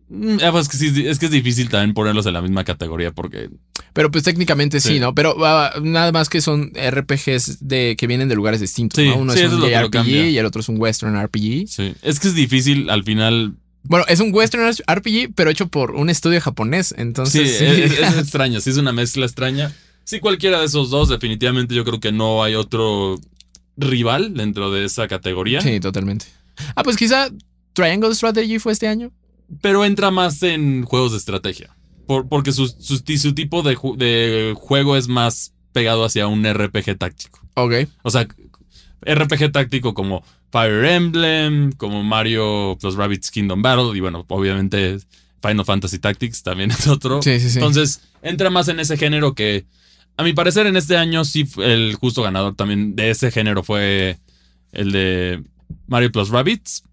[0.08, 3.50] Pues que sí, es que es difícil también ponerlos en la misma categoría porque.
[3.92, 5.00] Pero pues técnicamente sí, Sí.
[5.00, 5.14] ¿no?
[5.14, 9.16] Pero ah, nada más que son RPGs de, que vienen de lugares distintos, Sí, ¿no?
[9.16, 11.66] Uno sí, es un JRPG y el otro es un Western RPG.
[11.68, 11.94] Sí.
[12.02, 13.54] Es que es difícil al final.
[13.84, 16.88] Bueno, es un Western RPG, pero hecho por un estudio japonés.
[16.88, 17.64] Sí, Entonces, sí.
[17.64, 18.60] es, es extraño.
[18.60, 19.72] Sí, es una mezcla extraña.
[20.04, 23.18] Sí, cualquiera de esos dos, definitivamente yo creo que no hay otro
[23.76, 25.60] rival dentro de esa categoría.
[25.60, 26.26] Sí, totalmente.
[26.76, 27.28] Ah, pues quizá
[27.72, 29.10] Triangle Strategy fue este año.
[29.60, 31.74] pero entra más en juegos de estrategia.
[32.06, 36.44] Por- porque su, su, su tipo de, ju- de juego es más pegado hacia un
[36.44, 37.40] RPG táctico.
[37.54, 37.72] Ok.
[38.02, 38.26] O sea,
[39.06, 44.98] RPG táctico como Fire Emblem, como Mario plus Rabbids Kingdom Battle, y bueno, obviamente
[45.42, 47.20] Final Fantasy Tactics también es otro.
[47.22, 47.58] Sí, sí, sí.
[47.58, 49.66] Entonces, entra más en ese género que,
[50.16, 54.18] a mi parecer, en este año sí el justo ganador también de ese género fue
[54.72, 55.42] el de
[55.86, 56.84] Mario plus Rabbids.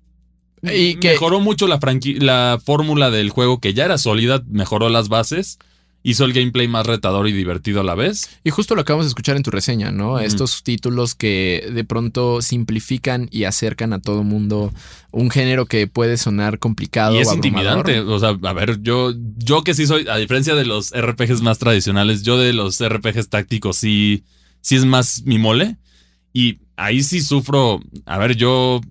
[0.63, 1.79] Y que- Mejoró mucho la,
[2.19, 5.57] la fórmula del juego que ya era sólida, mejoró las bases,
[6.03, 8.29] hizo el gameplay más retador y divertido a la vez.
[8.43, 10.19] Y justo lo acabamos de escuchar en tu reseña, ¿no?
[10.19, 14.73] Estos títulos que de pronto simplifican y acercan a todo mundo
[15.11, 17.15] un género que puede sonar complicado.
[17.15, 17.99] Y es o intimidante.
[17.99, 21.59] O sea, a ver, yo, yo que sí soy, a diferencia de los RPGs más
[21.59, 24.23] tradicionales, yo de los RPGs tácticos sí,
[24.61, 25.77] sí es más mi mole.
[26.33, 27.79] Y ahí sí sufro.
[28.05, 28.81] A ver, yo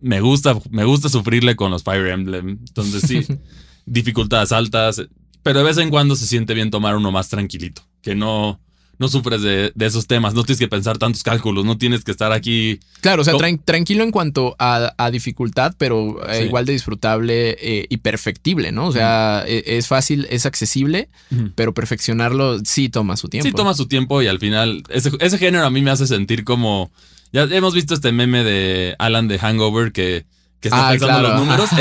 [0.00, 2.48] me gusta, me gusta sufrirle con los Fire Emblem.
[2.66, 3.26] Entonces sí,
[3.86, 5.02] dificultades altas.
[5.42, 7.82] Pero de vez en cuando se siente bien tomar uno más tranquilito.
[8.02, 8.60] Que no,
[8.98, 12.32] no sufres de, esos temas, no tienes que pensar tantos cálculos, no tienes que estar
[12.32, 12.80] aquí.
[13.00, 17.98] Claro, o sea, tranquilo en cuanto a, dificultad, pero eh, igual de disfrutable eh, y
[17.98, 18.88] perfectible, ¿no?
[18.88, 21.08] O sea, e, es fácil, es accesible,
[21.54, 23.48] pero perfeccionarlo sí toma su tiempo.
[23.48, 26.44] Sí toma su tiempo y al final, ese, ese género a mí me hace sentir
[26.44, 26.90] como.
[27.30, 30.24] Ya hemos visto este meme de Alan de Hangover que
[30.60, 31.70] que está ah, pensando los números.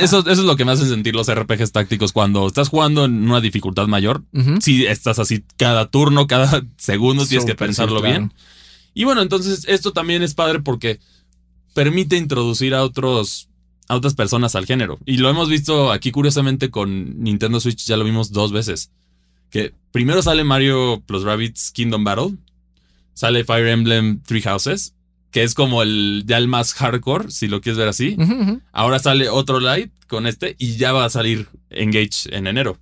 [0.00, 3.40] Eso, es lo que me hacen sentir los RPGs tácticos cuando estás jugando en una
[3.40, 4.22] dificultad mayor.
[4.60, 8.32] Si estás así cada turno, cada segundo, tienes que pensarlo bien.
[8.94, 11.00] Y bueno, entonces esto también es padre porque
[11.74, 13.48] permite introducir a otros
[13.88, 14.98] a otras personas al género.
[15.04, 18.90] Y lo hemos visto aquí curiosamente con Nintendo Switch, ya lo vimos dos veces.
[19.50, 22.36] Que primero sale Mario Plus Rabbits Kingdom Battle,
[23.12, 24.93] sale Fire Emblem Three Houses
[25.34, 28.16] que es como el ya el más hardcore, si lo quieres ver así.
[28.70, 32.78] Ahora sale otro light con este y ya va a salir Engage en enero.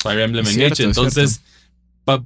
[0.00, 0.84] Fire Emblem Engage.
[0.84, 1.42] Entonces,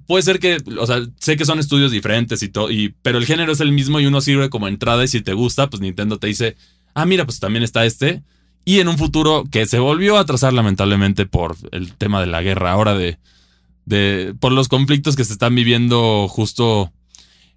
[0.06, 3.24] puede ser que, o sea, sé que son estudios diferentes y todo, y, pero el
[3.24, 6.18] género es el mismo y uno sirve como entrada y si te gusta, pues Nintendo
[6.18, 6.54] te dice,
[6.92, 8.22] ah, mira, pues también está este.
[8.66, 12.42] Y en un futuro que se volvió a atrasar lamentablemente por el tema de la
[12.42, 13.16] guerra, ahora de,
[13.86, 16.92] de por los conflictos que se están viviendo justo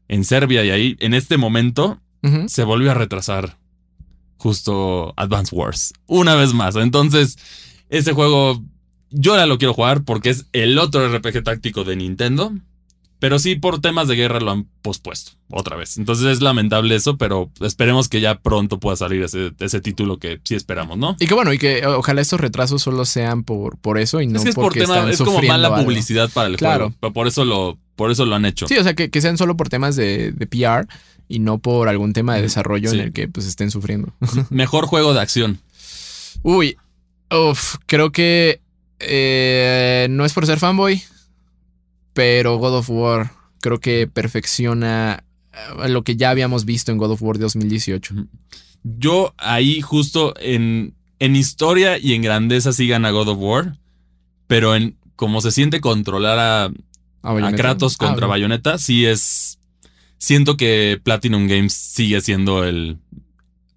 [0.10, 2.02] en Serbia y ahí, en este momento,
[2.48, 3.58] se volvió a retrasar
[4.36, 5.94] justo Advance Wars.
[6.06, 6.76] Una vez más.
[6.76, 7.38] Entonces,
[7.90, 8.62] ese juego
[9.12, 12.54] yo ahora lo quiero jugar porque es el otro RPG táctico de Nintendo.
[13.20, 15.98] Pero sí, por temas de guerra lo han pospuesto otra vez.
[15.98, 20.56] Entonces es lamentable eso, pero esperemos que ya pronto pueda salir ese, título que sí
[20.56, 21.18] esperamos, ¿no?
[21.20, 24.38] Y que bueno, y que ojalá estos retrasos solo sean por, por eso y no
[24.38, 26.94] es que es porque por tema, es como mala publicidad para el claro.
[26.98, 27.14] juego.
[27.14, 28.66] Por eso lo, por eso lo han hecho.
[28.66, 30.88] Sí, o sea, que, sean solo por temas de, PR
[31.28, 34.14] y no por algún tema de desarrollo en el que pues estén sufriendo.
[34.50, 35.60] Mejor juego de acción.
[36.42, 36.78] Uy,
[37.30, 38.62] uf, creo que
[39.02, 41.04] eh, no es por ser fanboy,
[42.14, 47.12] pero God of War creo que perfecciona eh, lo que ya habíamos visto en God
[47.12, 48.16] of War 2018.
[48.84, 53.78] Yo ahí justo en, en historia y en grandeza sí gana God of War,
[54.48, 56.72] pero en cómo se siente controlar a,
[57.22, 59.60] a, Kratos ah, contra Bayonetta, sí es.
[60.18, 62.98] Siento que Platinum Games sigue siendo el.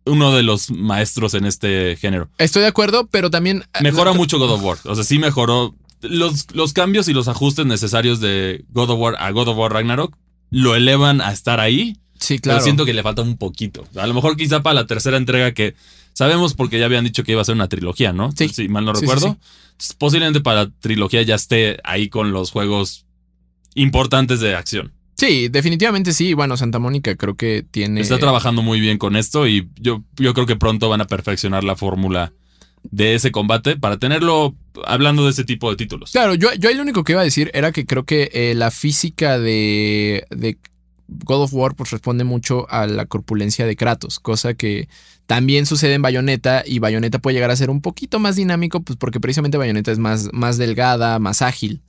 [0.04, 2.28] Uno de los maestros en este género.
[2.38, 3.64] Estoy de acuerdo, pero también.
[3.74, 4.78] Eh, Mejora mucho God of War.
[4.84, 5.74] O sea, sí mejoró.
[6.00, 9.72] Los, los cambios y los ajustes necesarios de God of War a God of War
[9.72, 10.16] Ragnarok
[10.50, 11.96] lo elevan a estar ahí.
[12.18, 12.58] Sí, claro.
[12.58, 13.84] Pero siento que le falta un poquito.
[13.96, 15.74] A lo mejor quizá para la tercera entrega que
[16.12, 18.30] sabemos porque ya habían dicho que iba a ser una trilogía, ¿no?
[18.32, 18.48] Sí.
[18.48, 19.38] Si mal no recuerdo.
[19.98, 23.06] posiblemente para la trilogía ya esté ahí con los juegos
[23.74, 24.92] importantes de acción.
[25.16, 26.34] Sí, definitivamente sí.
[26.34, 28.00] Bueno, Santa Mónica creo que tiene.
[28.00, 31.64] Está trabajando muy bien con esto y yo, yo creo que pronto van a perfeccionar
[31.64, 32.32] la fórmula
[32.82, 36.10] de ese combate para tenerlo hablando de ese tipo de títulos.
[36.12, 38.54] Claro, yo, yo ahí lo único que iba a decir era que creo que eh,
[38.56, 40.58] la física de, de
[41.06, 44.88] God of War pues responde mucho a la corpulencia de Kratos, cosa que
[45.32, 48.98] también sucede en Bayonetta y Bayonetta puede llegar a ser un poquito más dinámico, pues
[48.98, 51.80] porque precisamente Bayonetta es más, más delgada, más ágil.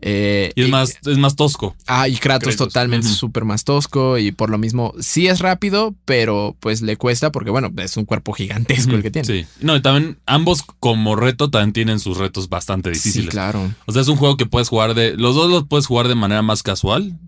[0.00, 1.76] Eh, y es, más, es más tosco.
[1.86, 6.56] Ah, y Kratos, totalmente súper más tosco y por lo mismo sí es rápido, pero
[6.60, 9.26] pues le cuesta porque bueno, es un cuerpo gigantesco el que tiene.
[9.26, 9.44] Sí.
[9.60, 13.26] No, y también ambos como reto también tienen sus retos bastante difíciles.
[13.26, 13.70] Sí, claro.
[13.84, 15.14] O sea, es un juego que puedes jugar de...
[15.14, 17.18] Los dos los puedes jugar de manera más casual.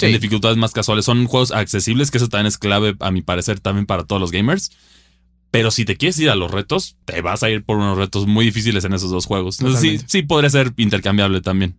[0.00, 1.04] En dificultades más casuales.
[1.04, 4.30] Son juegos accesibles, que eso también es clave, a mi parecer, también para todos los
[4.30, 4.70] gamers.
[5.50, 8.26] Pero si te quieres ir a los retos, te vas a ir por unos retos
[8.26, 9.60] muy difíciles en esos dos juegos.
[9.60, 11.76] Entonces sí, sí podría ser intercambiable también.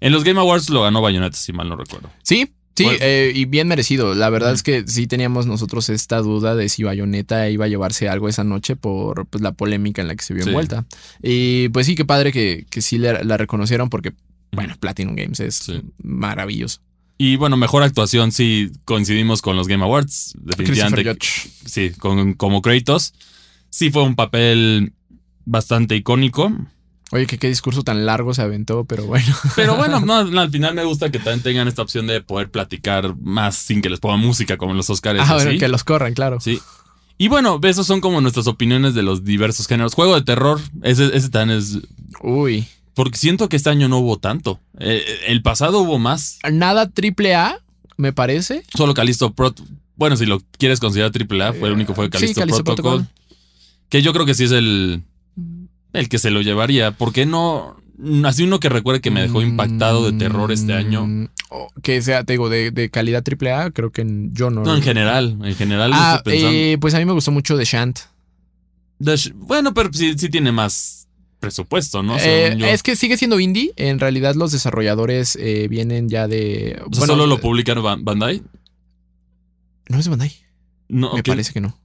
[0.00, 2.10] En los Game Awards lo ganó Bayonetta, si mal no recuerdo.
[2.22, 4.14] Sí, sí, eh, y bien merecido.
[4.14, 8.08] La verdad es que sí teníamos nosotros esta duda de si Bayonetta iba a llevarse
[8.08, 10.86] algo esa noche por pues, la polémica en la que se vio envuelta.
[11.20, 14.12] Y pues sí, qué padre que, que sí la reconocieron porque,
[14.52, 15.72] bueno, Platinum Games es
[16.04, 16.80] maravilloso.
[17.20, 20.34] Y bueno, mejor actuación sí coincidimos con los Game Awards.
[20.38, 21.18] Definitivamente.
[21.66, 23.12] Sí, con, como Kratos.
[23.70, 24.92] Sí fue un papel
[25.44, 26.52] bastante icónico.
[27.10, 29.34] Oye, que qué discurso tan largo se aventó, pero bueno.
[29.56, 33.16] Pero bueno, no, al final me gusta que también tengan esta opción de poder platicar
[33.18, 35.18] más sin que les pongan música como en los Oscars.
[35.22, 36.38] Ah, bueno, que los corran, claro.
[36.38, 36.60] Sí.
[37.16, 39.94] Y bueno, esos son como nuestras opiniones de los diversos géneros.
[39.94, 41.78] Juego de terror, ese, ese también es.
[42.22, 42.68] Uy.
[42.98, 44.58] Porque siento que este año no hubo tanto.
[44.80, 46.40] Eh, el pasado hubo más.
[46.50, 47.60] Nada triple A,
[47.96, 48.64] me parece.
[48.76, 49.54] Solo Calisto Pro.
[49.94, 53.06] Bueno, si lo quieres considerar triple A, fue el único fue Calisto, sí, Protocol,
[53.88, 55.04] Que yo creo que sí es el,
[55.92, 56.90] el que se lo llevaría.
[56.90, 57.76] ¿Por qué no?
[58.24, 61.06] Así uno que recuerde que me dejó impactado de terror este año.
[61.06, 64.64] Mm, O que sea, te digo, de, de calidad AAA, creo que yo no.
[64.64, 65.92] No, en general, en general.
[65.94, 66.52] Ah, estoy pensando.
[66.58, 68.00] eh, pues a mí me gustó mucho The Shant.
[69.36, 70.97] Bueno, pero sí, sí tiene más
[71.40, 72.16] presupuesto, ¿no?
[72.18, 73.72] Eh, es que sigue siendo indie.
[73.76, 76.80] En realidad, los desarrolladores eh, vienen ya de.
[76.90, 78.42] O sea, ¿Solo lo publican Ban- Bandai?
[79.88, 80.32] No es Bandai.
[80.88, 81.78] No, Me parece que no.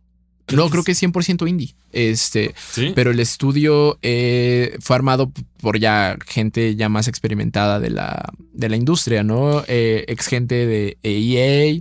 [0.51, 1.73] No, creo que es 100% indie.
[1.93, 2.91] Este, Sí.
[2.93, 8.67] pero el estudio eh, fue armado por ya gente ya más experimentada de la, de
[8.69, 9.63] la industria, ¿no?
[9.67, 11.79] Ex gente de EA.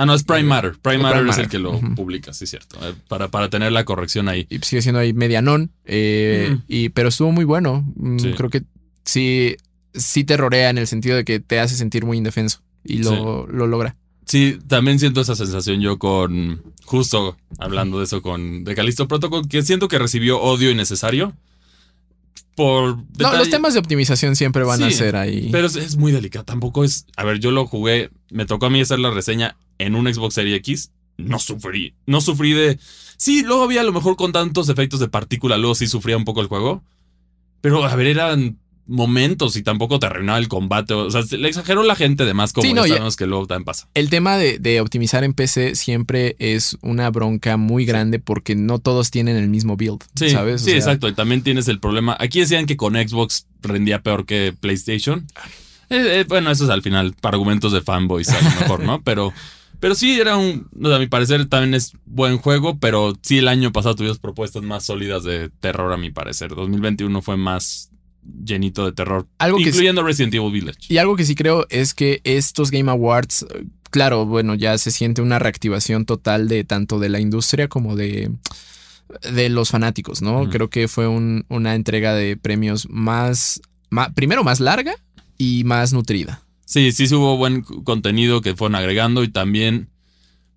[0.00, 0.76] Ah, no, es Prime Matter.
[0.80, 2.78] Prime Matter es el que lo publica, sí, cierto.
[2.80, 4.46] Eh, Para, para tener la corrección ahí.
[4.48, 5.70] Y sigue siendo ahí medianón.
[5.84, 6.62] eh, Mm.
[6.68, 7.84] y, pero estuvo muy bueno.
[7.96, 8.32] Mm, Sí.
[8.36, 8.62] Creo que
[9.04, 9.56] sí,
[9.94, 12.60] sí terrorea en el sentido de que te hace sentir muy indefenso.
[12.84, 13.96] Y lo, lo logra.
[14.24, 16.62] Sí, también siento esa sensación yo con.
[16.84, 21.34] Justo hablando de eso con The Callisto Protocol, que siento que recibió odio innecesario.
[22.58, 22.96] Por.
[23.20, 25.48] No, los temas de optimización siempre van a ser ahí.
[25.52, 26.44] Pero es, es muy delicado.
[26.44, 27.06] Tampoco es.
[27.16, 28.10] A ver, yo lo jugué.
[28.30, 30.90] Me tocó a mí hacer la reseña en un Xbox Series X.
[31.18, 31.94] No sufrí.
[32.04, 32.80] No sufrí de.
[33.16, 36.24] Sí, luego había a lo mejor con tantos efectos de partícula, luego sí sufría un
[36.24, 36.82] poco el juego.
[37.60, 40.94] Pero, a ver, eran momentos y tampoco te arruinaba el combate.
[40.94, 43.46] O sea, se le exageró la gente de más como Sí, no, sabemos que luego
[43.46, 43.88] también pasa.
[43.94, 48.78] El tema de, de optimizar en PC siempre es una bronca muy grande porque no
[48.78, 50.62] todos tienen el mismo build, Sí, ¿sabes?
[50.62, 51.08] O sí, sea, exacto.
[51.08, 52.16] Y también tienes el problema.
[52.18, 55.26] Aquí decían que con Xbox rendía peor que PlayStation.
[55.90, 59.02] Eh, eh, bueno, eso es al final, para argumentos de fanboys a lo mejor, ¿no?
[59.04, 59.32] Pero,
[59.80, 60.68] pero sí, era un.
[60.84, 64.84] a mi parecer también es buen juego, pero sí el año pasado tuvimos propuestas más
[64.84, 66.54] sólidas de terror, a mi parecer.
[66.54, 67.87] 2021 fue más
[68.44, 69.26] llenito de terror.
[69.38, 70.80] Algo que incluyendo Resident Evil Village.
[70.88, 73.46] Y algo que sí creo es que estos Game Awards,
[73.90, 78.30] claro, bueno, ya se siente una reactivación total de tanto de la industria como de,
[79.32, 80.48] de los fanáticos, ¿no?
[80.50, 83.60] Creo que fue un- una entrega de premios más,
[83.90, 84.94] ma- primero más larga
[85.38, 86.42] y más nutrida.
[86.64, 89.88] Sí, sí, hubo buen contenido que fueron agregando y también.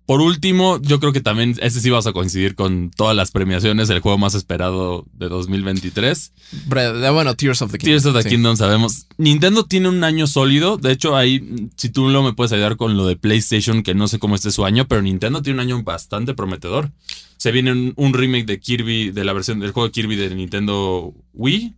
[0.04, 3.88] Por último, yo creo que también este sí vas a coincidir con todas las premiaciones,
[3.88, 6.32] el juego más esperado de 2023.
[6.68, 7.90] Bre- Bueno, Tears of the Kingdom.
[7.92, 8.28] Tears of the sí.
[8.30, 9.06] Kingdom sabemos.
[9.16, 10.76] Nintendo tiene un año sólido.
[10.76, 14.08] De hecho, ahí, si tú lo me puedes ayudar con lo de PlayStation, que no
[14.08, 16.90] sé cómo esté su año, pero Nintendo tiene un año bastante prometedor.
[17.36, 20.34] Se viene un, un remake de Kirby, de la versión del juego de Kirby de
[20.34, 21.74] Nintendo Wii.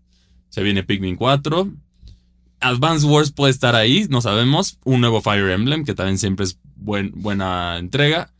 [0.49, 1.71] Se viene Pikmin 4.
[2.61, 4.79] Advance Wars puede estar ahí, no sabemos.
[4.85, 8.31] Un nuevo Fire Emblem, que también siempre es buen- buena entrega.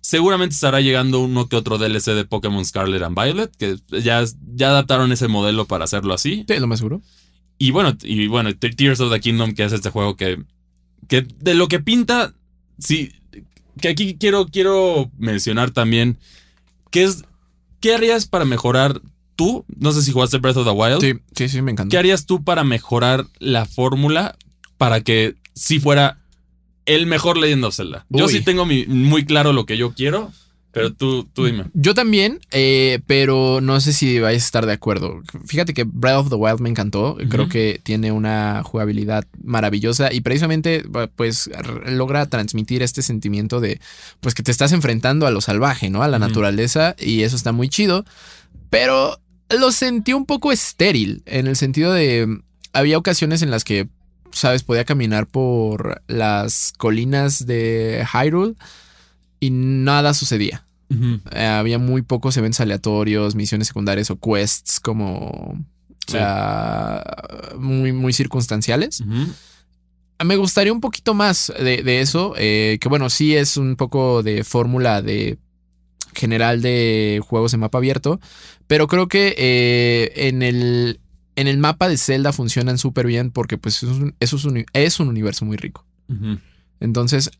[0.00, 4.24] Seguramente estará llegando uno que otro DLC de Pokémon Scarlet and Violet, que ya,
[4.54, 6.44] ya adaptaron ese modelo para hacerlo así.
[6.48, 7.02] Sí, lo más seguro.
[7.58, 10.42] Y bueno, y bueno, Te- Tears of the Kingdom, que es este juego que,
[11.06, 12.34] que de lo que pinta,
[12.78, 13.12] sí,
[13.80, 16.18] que aquí quiero, quiero mencionar también,
[16.90, 17.22] que es,
[17.78, 19.00] ¿qué harías para mejorar
[19.36, 19.64] tú?
[19.78, 21.00] No sé si jugaste Breath of the Wild.
[21.00, 21.90] Sí, sí, sí, me encantó.
[21.92, 24.36] ¿Qué harías tú para mejorar la fórmula
[24.78, 26.18] para que sí fuera
[26.86, 28.06] el mejor Legend of Zelda?
[28.08, 30.32] Yo sí tengo mi- muy claro lo que yo quiero,
[30.72, 31.64] pero tú, tú dime.
[31.74, 35.20] Yo también, eh, pero no sé si vais a estar de acuerdo.
[35.46, 37.18] Fíjate que Breath of the Wild me encantó.
[37.28, 40.82] Creo que tiene una jugabilidad maravillosa y precisamente
[41.14, 43.80] pues r- logra transmitir este sentimiento de
[44.20, 46.02] pues que te estás enfrentando a lo salvaje, ¿no?
[46.02, 48.04] A la naturaleza y eso está muy chido.
[48.70, 52.40] Pero lo sentí un poco estéril en el sentido de
[52.72, 53.88] había ocasiones en las que
[54.32, 58.54] sabes podía caminar por las colinas de Hyrule
[59.40, 60.66] y nada sucedía.
[61.34, 65.58] Eh, había muy pocos eventos aleatorios, misiones secundarias o quests como
[66.06, 66.16] Sí.
[66.20, 69.00] ah, muy, muy circunstanciales.
[69.00, 69.32] Ujú.
[70.24, 74.22] Me gustaría un poquito más de, de eso, eh, que bueno, sí es un poco
[74.22, 75.38] de fórmula de
[76.14, 78.20] general de juegos en mapa abierto,
[78.66, 81.00] pero creo que eh, en el
[81.36, 84.64] en el mapa de Zelda funcionan súper bien porque pues es un, eso es un,
[84.72, 85.86] es un universo muy rico.
[86.80, 87.30] Entonces,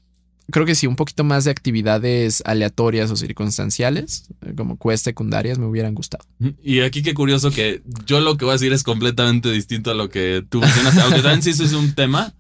[0.51, 5.59] creo que sí, un poquito más de actividades aleatorias o circunstanciales, eh, como quests secundarias,
[5.59, 6.25] me hubieran gustado.
[6.63, 9.95] Y aquí qué curioso que yo lo que voy a decir es completamente distinto a
[9.95, 12.35] lo que tú mencionaste, aunque también sí eso es un tema,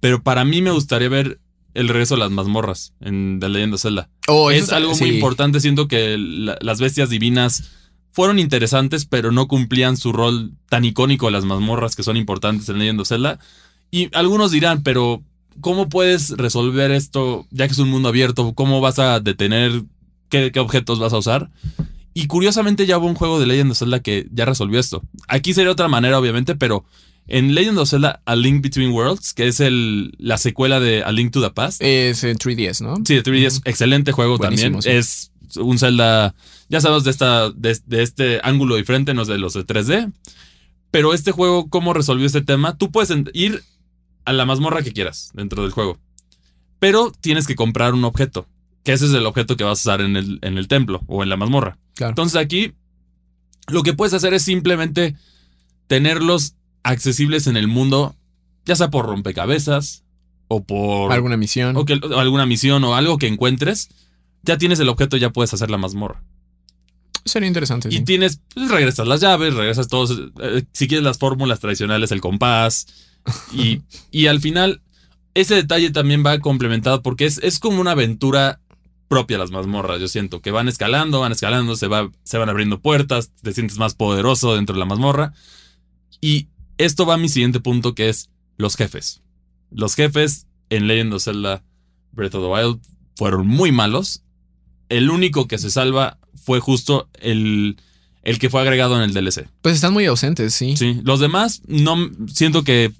[0.00, 1.40] pero para mí me gustaría ver
[1.74, 4.08] el regreso de las mazmorras en The Legend of Zelda.
[4.26, 7.70] Oh, es algo muy importante, siento que la- las bestias divinas
[8.12, 12.68] fueron interesantes, pero no cumplían su rol tan icónico de las mazmorras que son importantes
[12.68, 13.38] en Legend of Zelda.
[13.90, 15.22] Y algunos dirán, pero
[15.60, 18.54] ¿cómo puedes resolver esto ya que es un mundo abierto?
[18.54, 19.82] ¿Cómo vas a detener
[20.28, 21.50] qué, qué objetos vas a usar?
[22.14, 25.02] Y curiosamente ya hubo un juego de Legend of Zelda que ya resolvió esto.
[25.28, 26.84] Aquí sería otra manera, obviamente, pero
[27.28, 31.12] en Legend of Zelda A Link Between Worlds, que es el, la secuela de A
[31.12, 32.96] Link to the Past, Es en 3DS, ¿no?
[33.04, 34.82] Sí, de 3DS, excelente juego Buenísimo, también.
[34.82, 34.98] sí.
[34.98, 36.34] Es un Zelda,
[36.68, 40.12] ya sabemos, de, esta, de, de este ángulo diferente, no es de los de 3D.
[40.90, 42.76] Pero este juego, ¿cómo resolvió este tema?
[42.76, 43.62] Tú puedes ir
[44.24, 45.98] a la mazmorra que quieras dentro del juego.
[46.78, 48.46] Pero tienes que comprar un objeto.
[48.84, 51.22] Que ese es el objeto que vas a usar en el, en el templo o
[51.22, 51.76] en la mazmorra.
[51.94, 52.12] Claro.
[52.12, 52.72] Entonces aquí
[53.66, 55.14] lo que puedes hacer es simplemente
[55.86, 58.14] tenerlos accesibles en el mundo,
[58.64, 60.04] ya sea por rompecabezas
[60.48, 61.76] o por alguna misión.
[61.76, 63.88] o que- o alguna misión o algo que encuentres.
[64.42, 66.22] Ya tienes el objeto, ya puedes hacer la mazmorra.
[67.24, 67.88] Sería interesante.
[67.90, 68.04] Y sí.
[68.04, 72.86] tienes, pues, regresas las llaves, regresas todos, eh, si quieres las fórmulas tradicionales, el compás.
[73.52, 74.82] Y, y al final,
[75.34, 78.60] ese detalle también va complementado porque es, es como una aventura
[79.08, 82.80] propia las mazmorras, yo siento, que van escalando, van escalando, se, va, se van abriendo
[82.80, 85.32] puertas, te sientes más poderoso dentro de la mazmorra.
[86.20, 89.22] Y esto va a mi siguiente punto, que es los jefes.
[89.70, 91.64] Los jefes en Legend of Zelda
[92.12, 92.80] Breath of the Wild
[93.16, 94.22] fueron muy malos.
[94.88, 97.76] El único que se salva fue justo el,
[98.22, 99.48] el que fue agregado en el DLC.
[99.62, 100.76] Pues están muy ausentes, sí.
[100.76, 102.92] Sí, los demás no siento que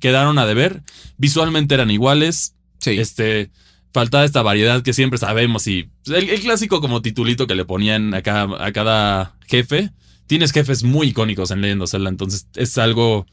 [0.00, 0.82] quedaron a deber.
[1.16, 2.54] Visualmente eran iguales.
[2.78, 2.98] Sí.
[2.98, 3.50] Este,
[3.92, 8.14] faltaba esta variedad que siempre sabemos y el, el clásico como titulito que le ponían
[8.14, 9.90] a cada, a cada jefe.
[10.26, 13.26] Tienes jefes muy icónicos en Legend of Zelda, entonces es algo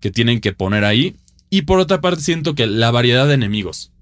[0.00, 1.16] que tienen que poner ahí.
[1.48, 3.92] Y por otra parte siento que la variedad de enemigos.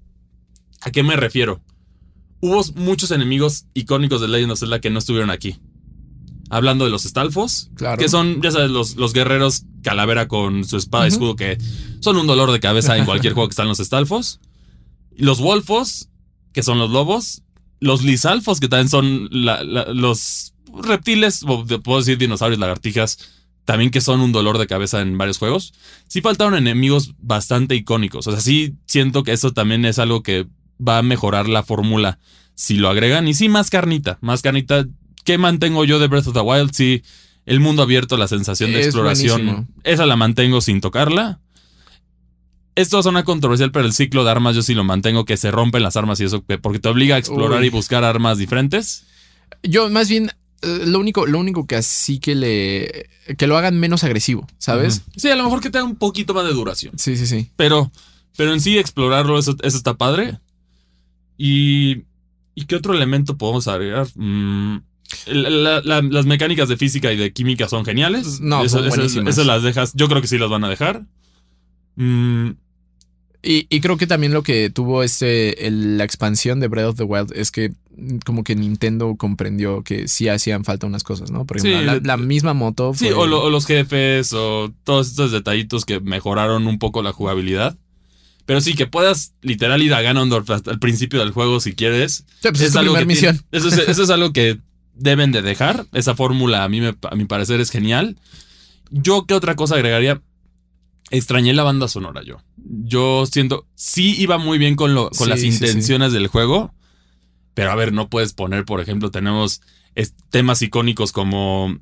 [0.81, 1.61] ¿A qué me refiero?
[2.41, 5.57] Hubo muchos enemigos icónicos de Legend of Zelda que no estuvieron aquí.
[6.49, 7.99] Hablando de los Stalfos, Claro.
[7.99, 11.57] que son, ya sabes, los, los guerreros calavera con su espada y escudo que
[11.99, 14.39] son un dolor de cabeza en cualquier juego que están los Stalfos.
[15.15, 16.09] Los Wolfos,
[16.53, 17.43] que son los lobos.
[17.81, 23.17] Los Lisalfos, que también son la- la- los reptiles, o puedo decir dinosaurios, lagartijas,
[23.65, 25.73] también que son un dolor de cabeza en varios juegos.
[26.07, 28.25] Sí faltaron enemigos bastante icónicos.
[28.27, 30.47] O sea, sí siento que eso también es algo que
[30.85, 32.19] va a mejorar la fórmula
[32.55, 33.27] si lo agregan.
[33.27, 34.17] Y sí, más carnita.
[34.21, 34.85] Más carnita.
[35.23, 36.71] ¿Qué mantengo yo de Breath of the Wild?
[36.73, 37.03] Sí,
[37.45, 39.45] el mundo abierto, la sensación de Es exploración.
[39.45, 39.67] buenísimo.
[39.83, 41.39] Esa la mantengo sin tocarla.
[42.75, 45.35] Esto va a sonar controversial, pero el ciclo de armas yo sí lo mantengo, que
[45.37, 47.67] se rompen las armas y eso, que- porque te obliga a explorar Uy.
[47.67, 49.03] y buscar armas diferentes.
[49.63, 53.09] Yo, más bien, eh, lo único, lo único que así que le.
[53.37, 55.01] que lo hagan menos agresivo, ¿sabes?
[55.17, 56.97] Sí, a lo mejor que tenga un poquito más de duración.
[56.97, 57.49] Sí, sí, sí.
[57.57, 57.91] Pero,
[58.37, 60.39] pero en sí explorarlo, eso, eso está padre.
[61.41, 62.03] Y,
[62.53, 64.07] ¿y qué otro elemento podemos agregar?
[64.15, 64.77] Mm,
[65.27, 68.41] la- la- las mecánicas de física y de química son geniales.
[68.41, 69.33] No, eso, son eso- buenísimas.
[69.37, 69.93] eso las dejas.
[69.95, 71.05] Yo creo que sí las van a dejar.
[71.95, 72.49] Mm,
[73.41, 76.95] Y, y creo que también lo que tuvo este, el- la expansión de Breath of
[76.97, 77.71] the Wild es que
[78.25, 81.45] como que Nintendo comprendió que sí hacían falta unas cosas, ¿no?
[81.45, 82.91] Por ejemplo, Sí, la, misma moto.
[82.93, 87.13] sí, o, lo- o los jefes, o todos estos detallitos que mejoraron un poco la
[87.13, 87.77] jugabilidad.
[88.49, 92.25] Pero sí, que puedas literal ir a Ganondorf hasta el principio del juego si quieres.
[92.41, 93.45] Sí, pues es, algo que tiene- misión.
[93.51, 94.57] eso, es, eso es algo que
[94.95, 95.85] deben de dejar.
[95.93, 98.17] Esa fórmula a mí me- a mi parecer es genial.
[98.89, 100.23] Yo qué otra cosa agregaría.
[101.11, 102.37] Extrañé la banda sonora yo.
[102.57, 105.47] Yo siento, sí iba muy bien con, lo, con Sí, las sí.
[105.49, 106.73] intenciones del juego.
[107.53, 109.61] Pero a ver, no puedes poner, por ejemplo, tenemos
[110.31, 111.77] temas icónicos como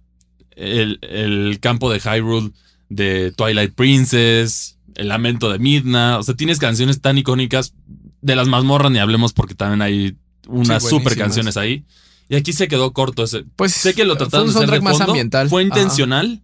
[0.51, 2.51] el, el campo de Hyrule
[2.89, 6.17] de Twilight Princess, el lamento de Midna.
[6.17, 7.73] O sea, tienes canciones tan icónicas
[8.21, 10.17] de las mazmorras, ni hablemos porque también hay
[10.47, 11.85] unas Sí, super canciones ahí.
[12.29, 13.45] Y aquí se quedó corto ese.
[13.55, 15.49] Pues Sé que lo fue trataron un de hacer de soundtrack más fondo, ambiental.
[15.49, 15.67] Fue Ajá.
[15.67, 16.41] intencional,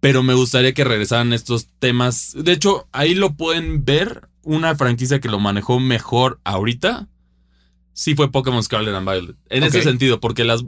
[0.00, 2.34] pero me gustaría que regresaran estos temas.
[2.36, 4.28] De hecho, ahí lo pueden ver.
[4.46, 7.08] Una franquicia que lo manejó mejor ahorita.
[7.94, 9.36] Sí fue Pokémon Scarlet and Violet.
[9.48, 10.62] En ese sentido, porque las.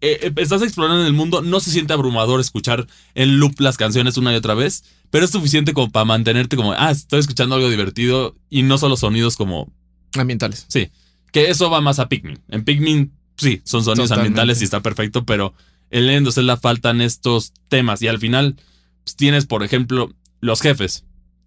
[0.00, 4.16] Eh, eh, estás explorando el mundo, no se siente abrumador escuchar en loop las canciones
[4.16, 7.68] una y otra vez, pero es suficiente como para mantenerte como, ah, estoy escuchando algo
[7.68, 9.72] divertido y no solo sonidos como
[10.18, 10.66] Ambientales.
[10.68, 10.90] Sí,
[11.32, 12.40] que eso va más a Pikmin.
[12.48, 14.40] En Pikmin, sí, son sonidos Totalmente.
[14.40, 15.54] ambientales y está perfecto, pero
[15.90, 18.02] en Legend of Zelda faltan estos temas.
[18.02, 18.56] Y al final
[19.04, 21.04] pues, tienes, por ejemplo, los jefes.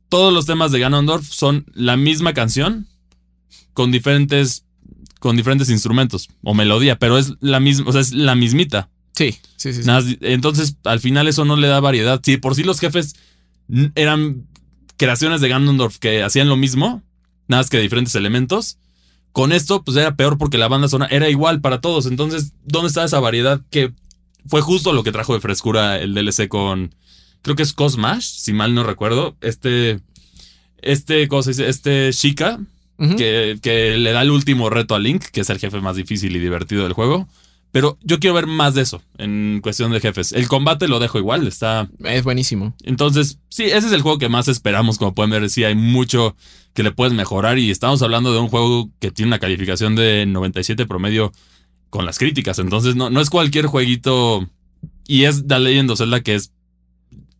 [0.09, 2.87] Todos los temas de Ganondorf son la misma canción
[3.73, 4.65] con diferentes,
[5.23, 8.89] con diferentes instrumentos o melodía, pero es la misma, o sea, es la mismita.
[9.15, 9.83] Sí, sí, sí.
[10.19, 12.19] entonces, al final eso no le da variedad.
[12.21, 13.15] Si por sí los jefes
[13.95, 14.45] eran
[14.97, 17.03] creaciones de Ganondorf que hacían lo mismo,
[17.47, 18.79] nada más que de diferentes elementos.
[19.31, 22.05] Con esto, pues era peor porque la banda sonora era igual para todos.
[22.05, 23.61] Entonces, ¿dónde está esa variedad?
[23.69, 23.93] Que
[24.45, 26.93] fue justo lo que trajo de frescura el DLC con.
[27.43, 29.37] Creo que es Cosmash, si mal no recuerdo.
[29.39, 30.01] Este.
[30.81, 31.69] Este, ¿cómo se dice?
[31.69, 32.11] Este
[33.17, 36.35] Que, que le da el último reto a Link, que es el jefe más difícil
[36.35, 37.27] y divertido del juego.
[37.73, 40.31] Pero yo quiero ver más de eso en cuestión de jefes.
[40.31, 41.89] El combate lo dejo igual, está.
[42.03, 42.75] Es buenísimo.
[42.83, 44.99] Entonces, sí, ese es el juego que más esperamos.
[44.99, 46.35] Como pueden ver, sí, hay mucho
[46.75, 47.57] que le puedes mejorar.
[47.57, 51.31] Y estamos hablando de un juego que tiene una calificación de 97 promedio
[51.89, 52.59] con las críticas.
[52.59, 54.47] Entonces, no, no es cualquier jueguito.
[55.07, 56.53] Y es The Legend of Zelda que es.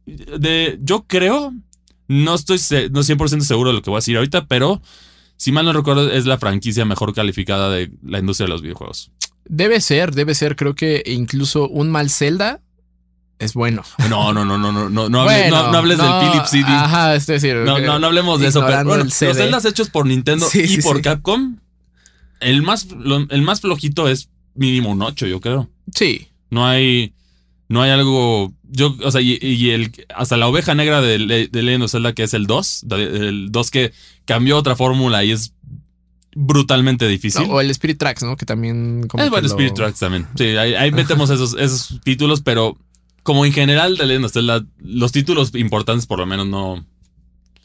[0.08, 1.54] De, yo creo.
[2.08, 2.58] No estoy
[2.90, 4.82] no 100% seguro de lo que voy a decir ahorita, pero
[5.44, 9.12] si mal no recuerdo, es la franquicia mejor calificada de la industria de los videojuegos.
[9.44, 10.56] Debe ser, debe ser.
[10.56, 12.62] Creo que incluso un mal Zelda
[13.40, 13.84] es bueno.
[14.10, 16.50] No, no, no, no, no, no, no, hable- Bueno, no- no hables no, del Philips
[16.50, 16.64] CD.
[16.68, 17.58] Ajá, es decir.
[17.58, 18.62] No, no, no hablemos de eso.
[18.66, 19.14] Pero bueno, los.
[19.14, 21.02] Zeldas hechos por Nintendo Sí, y sí, por sí.
[21.02, 21.58] Capcom,
[22.40, 25.70] el más, lo- el más flojito es mínimo un 8, yo creo.
[25.94, 26.30] Sí.
[26.50, 27.14] No hay.
[27.74, 28.54] No hay algo.
[28.70, 31.18] Yo, o sea, y, y el, hasta la oveja negra de,
[31.52, 33.92] de Legend of Zelda, que es el 2, de- el 2 que
[34.26, 35.54] cambió otra fórmula y es
[36.36, 37.48] brutalmente difícil.
[37.48, 38.36] No, o el Spirit Tracks, ¿no?
[38.38, 39.08] Que también.
[39.08, 40.28] como es bueno, lo- Spirit Tracks también.
[40.38, 42.78] Sí, ahí, ahí metemos esos, esos títulos, pero
[43.24, 46.86] como en general de Legend of Zelda, los títulos importantes por lo menos no.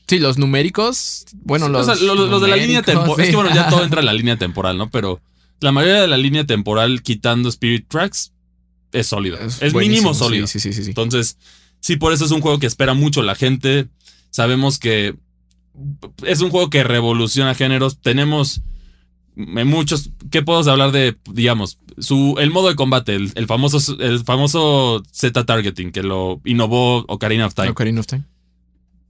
[0.06, 1.26] Sí, los numéricos.
[1.42, 1.88] Bueno, Sí, los.
[1.88, 3.20] o sea, los de la línea temporal.
[3.24, 4.90] Es que bueno, ya todo entra en la línea temporal, ¿no?
[4.90, 5.20] Pero
[5.60, 8.32] la mayoría de la línea temporal, quitando Spirit Tracks,
[8.92, 9.38] es sólido.
[9.38, 10.46] Es, mínimo sólido.
[10.46, 10.90] Sí, sí, sí, sí.
[10.90, 11.36] Entonces,
[11.80, 13.88] sí, por eso es un juego que espera mucho la gente.
[14.30, 15.14] Sabemos que
[16.24, 18.00] es un juego que revoluciona géneros.
[18.00, 18.62] Tenemos
[19.36, 20.10] eh, muchos.
[20.30, 25.02] ¿Qué podemos hablar de, digamos, su, el modo de combate, el, el famoso, el famoso
[25.12, 27.70] Z targeting que lo innovó Ocarina of Time?
[27.70, 28.24] Ocarina of Time.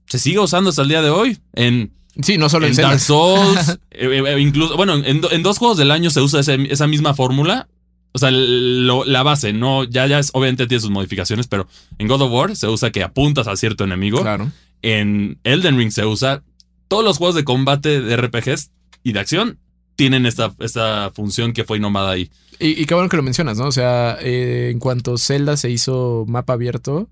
[0.07, 2.77] Se sigue usando hasta el día de hoy en Sí, no solo en, en.
[2.81, 6.67] Dark Souls, eh, eh, incluso, bueno, en, en dos juegos del año se usa ese-
[6.69, 7.69] esa misma fórmula.
[8.11, 11.67] O sea, lo- la base, no, ya, ya es, obviamente tiene sus modificaciones, pero
[11.99, 14.21] en God of War se usa que apuntas a cierto enemigo.
[14.21, 14.51] Claro.
[14.81, 16.43] En Elden Ring se usa.
[16.87, 18.71] Todos los juegos de combate de RPGs
[19.03, 19.59] y de acción
[19.95, 22.31] tienen esta, esta función que fue innomada ahí.
[22.59, 23.65] Y, y qué bueno que lo mencionas, ¿no?
[23.67, 27.09] O sea, eh, en cuanto Zelda se hizo mapa abierto,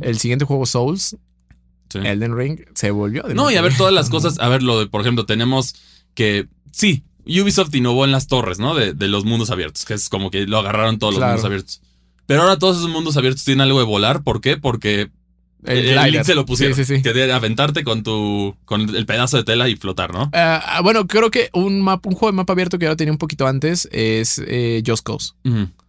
[0.00, 1.16] el siguiente juego Souls,
[1.88, 2.00] Sí.
[2.00, 3.22] Elden Ring, se volvió.
[3.22, 4.40] de No, y a ver todas las cosas.
[4.40, 5.76] A ver, lo de, por ejemplo, tenemos
[6.14, 6.48] que.
[6.72, 8.74] Sí, Ubisoft innovó en las torres, ¿no?
[8.74, 11.32] De, de los mundos abiertos, que es como que lo agarraron todos Claro.
[11.32, 11.80] los mundos abiertos.
[12.26, 14.22] Pero ahora todos esos mundos abiertos tienen algo de volar.
[14.22, 14.56] ¿Por qué?
[14.56, 15.10] Porque
[15.64, 16.76] el, link se lo pusieron.
[16.76, 17.02] Sí, sí, sí.
[17.02, 18.56] Que de aventarte con tu.
[18.64, 20.30] con el pedazo de tela y flotar, ¿no?
[20.32, 23.18] Ah, bueno, creo que un, mapa, un juego de mapa abierto que ahora tenía un
[23.18, 25.34] poquito antes es eh, Just Cause.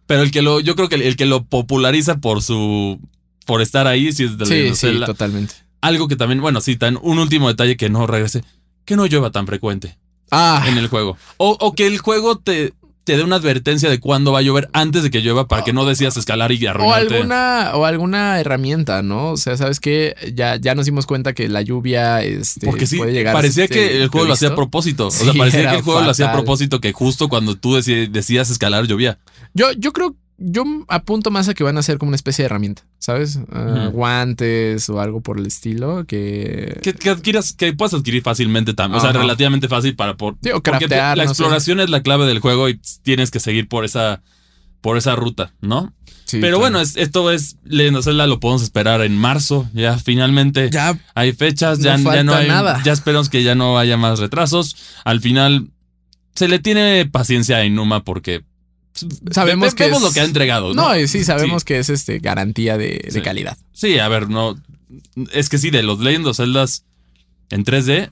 [0.06, 0.60] Pero el que lo.
[0.60, 3.00] Yo creo que el, el que lo populariza por su.
[3.46, 5.54] por estar ahí, sí es de Sí, sí, totalmente.
[5.80, 8.42] Algo que también, bueno, sí, tan, un último detalle que no regrese.
[8.84, 9.96] Que no llueva tan frecuente.
[10.30, 11.16] Ah, en el juego.
[11.36, 12.72] O, o que el juego te,
[13.08, 15.72] te dé una advertencia de cuándo va a llover antes de que llueva para que
[15.72, 17.14] no decidas escalar y o arruinarte.
[17.14, 19.30] alguna, o alguna herramienta, ¿no?
[19.30, 20.14] O sea, ¿sabes qué?
[20.34, 23.74] Ya, ya nos dimos cuenta que la lluvia este, Porque sí, puede llegar parecía este,
[23.74, 25.06] que el juego lo hacía a propósito.
[25.06, 28.50] O sea, parecía que el juego lo hacía a propósito que justo cuando tú decías
[28.50, 29.18] escalar llovía.
[29.54, 32.46] Yo, yo creo, yo apunto más a que van a ser como una especie de
[32.46, 33.40] herramienta, ¿sabes?
[33.52, 33.90] Ah.
[33.92, 36.78] Guantes o algo por el estilo que...
[36.82, 38.98] Que, que adquieras, que puedas adquirir fácilmente también.
[38.98, 40.36] O sea, relativamente fácil para por.
[40.42, 41.42] Sí, o craftear, la no sé.
[41.42, 44.22] exploración es la clave del juego y tienes que seguir por esa.
[44.80, 45.92] por esa ruta, ¿no?
[46.24, 46.60] Sí, Pero claro.
[46.60, 49.68] bueno, es- esto es Legend of Zelda, lo podemos esperar en marzo.
[49.72, 50.70] Ya finalmente.
[50.70, 52.80] ya Hay fechas, No ya, no hay nada.
[52.84, 54.76] Ya esperamos que ya no haya más retrasos.
[55.04, 55.70] Al final,
[56.36, 58.44] se le tiene paciencia a Inuma porque
[59.30, 60.74] Sabemos ve- que vemos es- lo que ha entregado.
[60.74, 63.56] No, No, sí, sabemos que es este garantía de, de calidad.
[63.72, 64.56] Sí, a ver, no.
[65.32, 66.84] Es que sí, de los Legend of Zeldas
[67.50, 68.10] en 3D,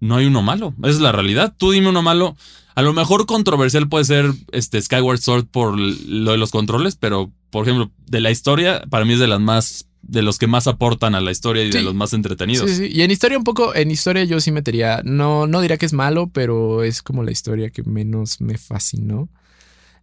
[0.00, 0.74] no hay uno malo.
[0.80, 1.54] Esa es la realidad.
[1.56, 2.36] Tú dime uno malo.
[2.74, 7.32] A lo mejor controversial puede ser este Skyward Sword por lo de los controles, pero
[7.50, 9.84] por ejemplo, de la historia, para mí es de las más.
[10.02, 12.70] de los que más aportan a la historia y de los más entretenidos.
[12.70, 12.88] Sí, sí.
[12.90, 15.92] Y en historia un poco, en historia yo sí metería, no, no diría que es
[15.92, 19.28] malo, pero es como la historia que menos me fascinó.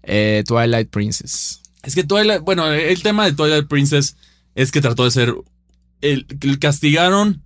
[0.07, 1.61] Eh, Twilight Princess.
[1.83, 4.15] Es que Twilight, bueno, el tema de Twilight Princess
[4.55, 5.33] es que trató de ser.
[6.01, 7.41] El, el castigaron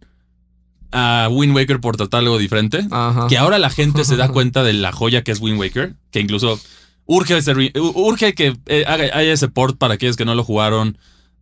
[0.91, 2.85] a Wind Waker por tratar algo diferente.
[2.89, 3.27] Ajá.
[3.27, 5.95] Que ahora la gente se da cuenta de la joya que es Wind Waker.
[6.11, 6.59] Que incluso
[7.05, 10.97] urge, ese urge que eh, haya ese port para aquellos que no lo jugaron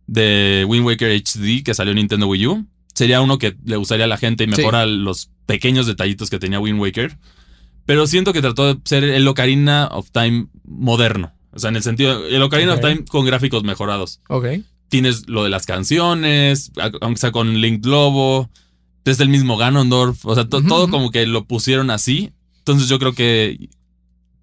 [0.06, 2.66] de Wind Waker HD que salió en Nintendo Wii U.
[2.94, 4.56] Sería uno que le gustaría a la gente y Sí.
[4.56, 7.16] mejora los pequeños detallitos que tenía Wind Waker.
[7.88, 11.32] Pero siento que trató de ser el Ocarina of Time moderno.
[11.52, 14.20] O sea, en el sentido, el Ocarina of Time con gráficos mejorados.
[14.28, 14.44] Ok.
[14.90, 16.70] Tienes lo de las canciones,
[17.00, 18.50] aunque sea con Link Globo.
[19.06, 20.26] Es el mismo Ganondorf.
[20.26, 22.30] O sea, to- todo como que lo pusieron así.
[22.58, 23.70] Entonces yo creo que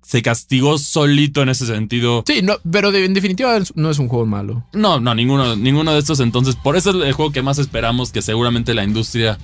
[0.01, 2.23] se castigó solito en ese sentido.
[2.25, 4.65] Sí, no, pero de- en definitiva no es un juego malo.
[4.73, 6.19] No, no, ninguno, ninguno de estos.
[6.19, 9.37] Entonces, por eso es el juego que más esperamos que seguramente la industria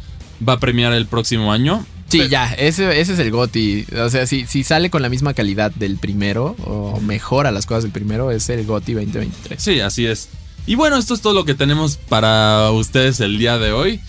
[0.47, 1.85] va a premiar el próximo año.
[2.09, 3.85] Sí, Pero- ya, ese, ese es el GOTI.
[4.03, 7.83] O sea, si, si sale con la misma calidad del primero o mejora las cosas
[7.83, 9.61] del primero, es el GOTI 2023.
[9.61, 10.27] Sí, así es.
[10.67, 13.99] Y bueno, esto es todo lo que tenemos para ustedes el día de hoy.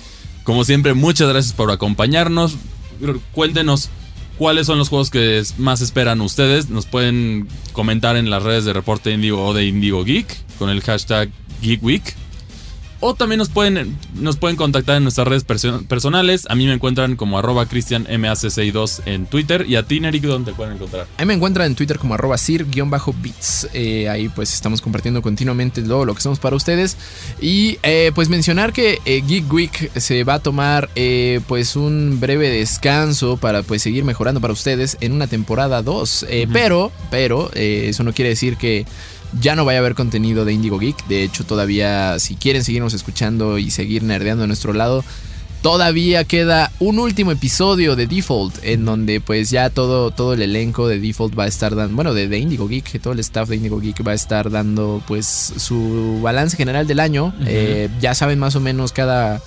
[0.43, 2.57] Como siempre, muchas gracias por acompañarnos.
[3.33, 3.89] Cuéntenos
[4.39, 6.69] cuáles son los juegos que más esperan ustedes.
[6.71, 10.27] Nos pueden comentar en las redes de Reporte Indigo o de Indigo Geek
[10.59, 11.31] con el hashtag
[11.63, 12.15] Geek Week.
[13.05, 16.47] O también nos pueden, nos pueden contactar en nuestras redes personales.
[16.49, 19.67] A mí me encuentran como arroba cristianmac62 en Twitter.
[19.69, 21.09] Y a ti, Eric, ¿dónde te pueden encontrar?
[21.17, 23.71] Ahí me encuentran en Twitter como arroba sir-bits.
[23.75, 26.97] Eh, ahí pues estamos compartiendo continuamente todo lo que hacemos para ustedes.
[27.41, 30.89] Y eh, pues mencionar que eh, Geek Week se va a tomar
[31.49, 36.27] pues un breve descanso para pues seguir mejorando para ustedes en una temporada 2.
[36.53, 38.87] Pero, pero, eso no quiere decir que
[39.41, 41.07] ya no vaya a haber contenido de Indigo Geek.
[41.07, 45.05] De hecho, todavía, si quieren seguirnos escuchando y seguir nerdeando a nuestro lado,
[45.63, 50.89] todavía queda un último episodio de Default, en donde pues ya todo, todo el elenco
[50.89, 53.81] de Default va a estar dando, bueno, de, Indigo Geek, todo el staff de Indigo
[53.81, 55.27] Geek va a estar dando pues
[55.57, 57.33] su balance general del año.
[57.47, 59.41] Eh, ya saben más o menos cada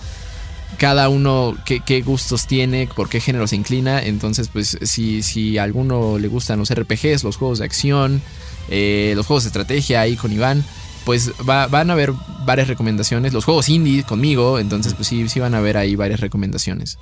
[0.77, 4.01] cada uno qué, qué, gustos tiene, por qué género se inclina.
[4.01, 8.21] Entonces, pues, si, si a alguno le gustan los RPGs, los juegos de acción,
[8.69, 10.63] eh, los juegos de estrategia ahí con Iván,
[11.05, 12.13] pues van a haber
[12.45, 13.31] varias recomendaciones.
[13.31, 16.97] Los juegos indie conmigo, entonces pues sí, sí van a haber ahí varias recomendaciones.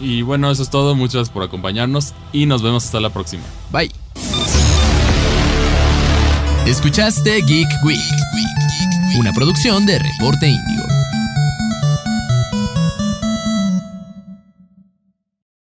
[0.00, 0.94] Y bueno, eso es todo.
[0.94, 3.42] Muchas gracias por acompañarnos y nos vemos hasta la próxima.
[3.70, 3.90] Bye.
[6.66, 7.98] Escuchaste Geek Week,
[9.18, 10.81] una producción de Reporte Indio.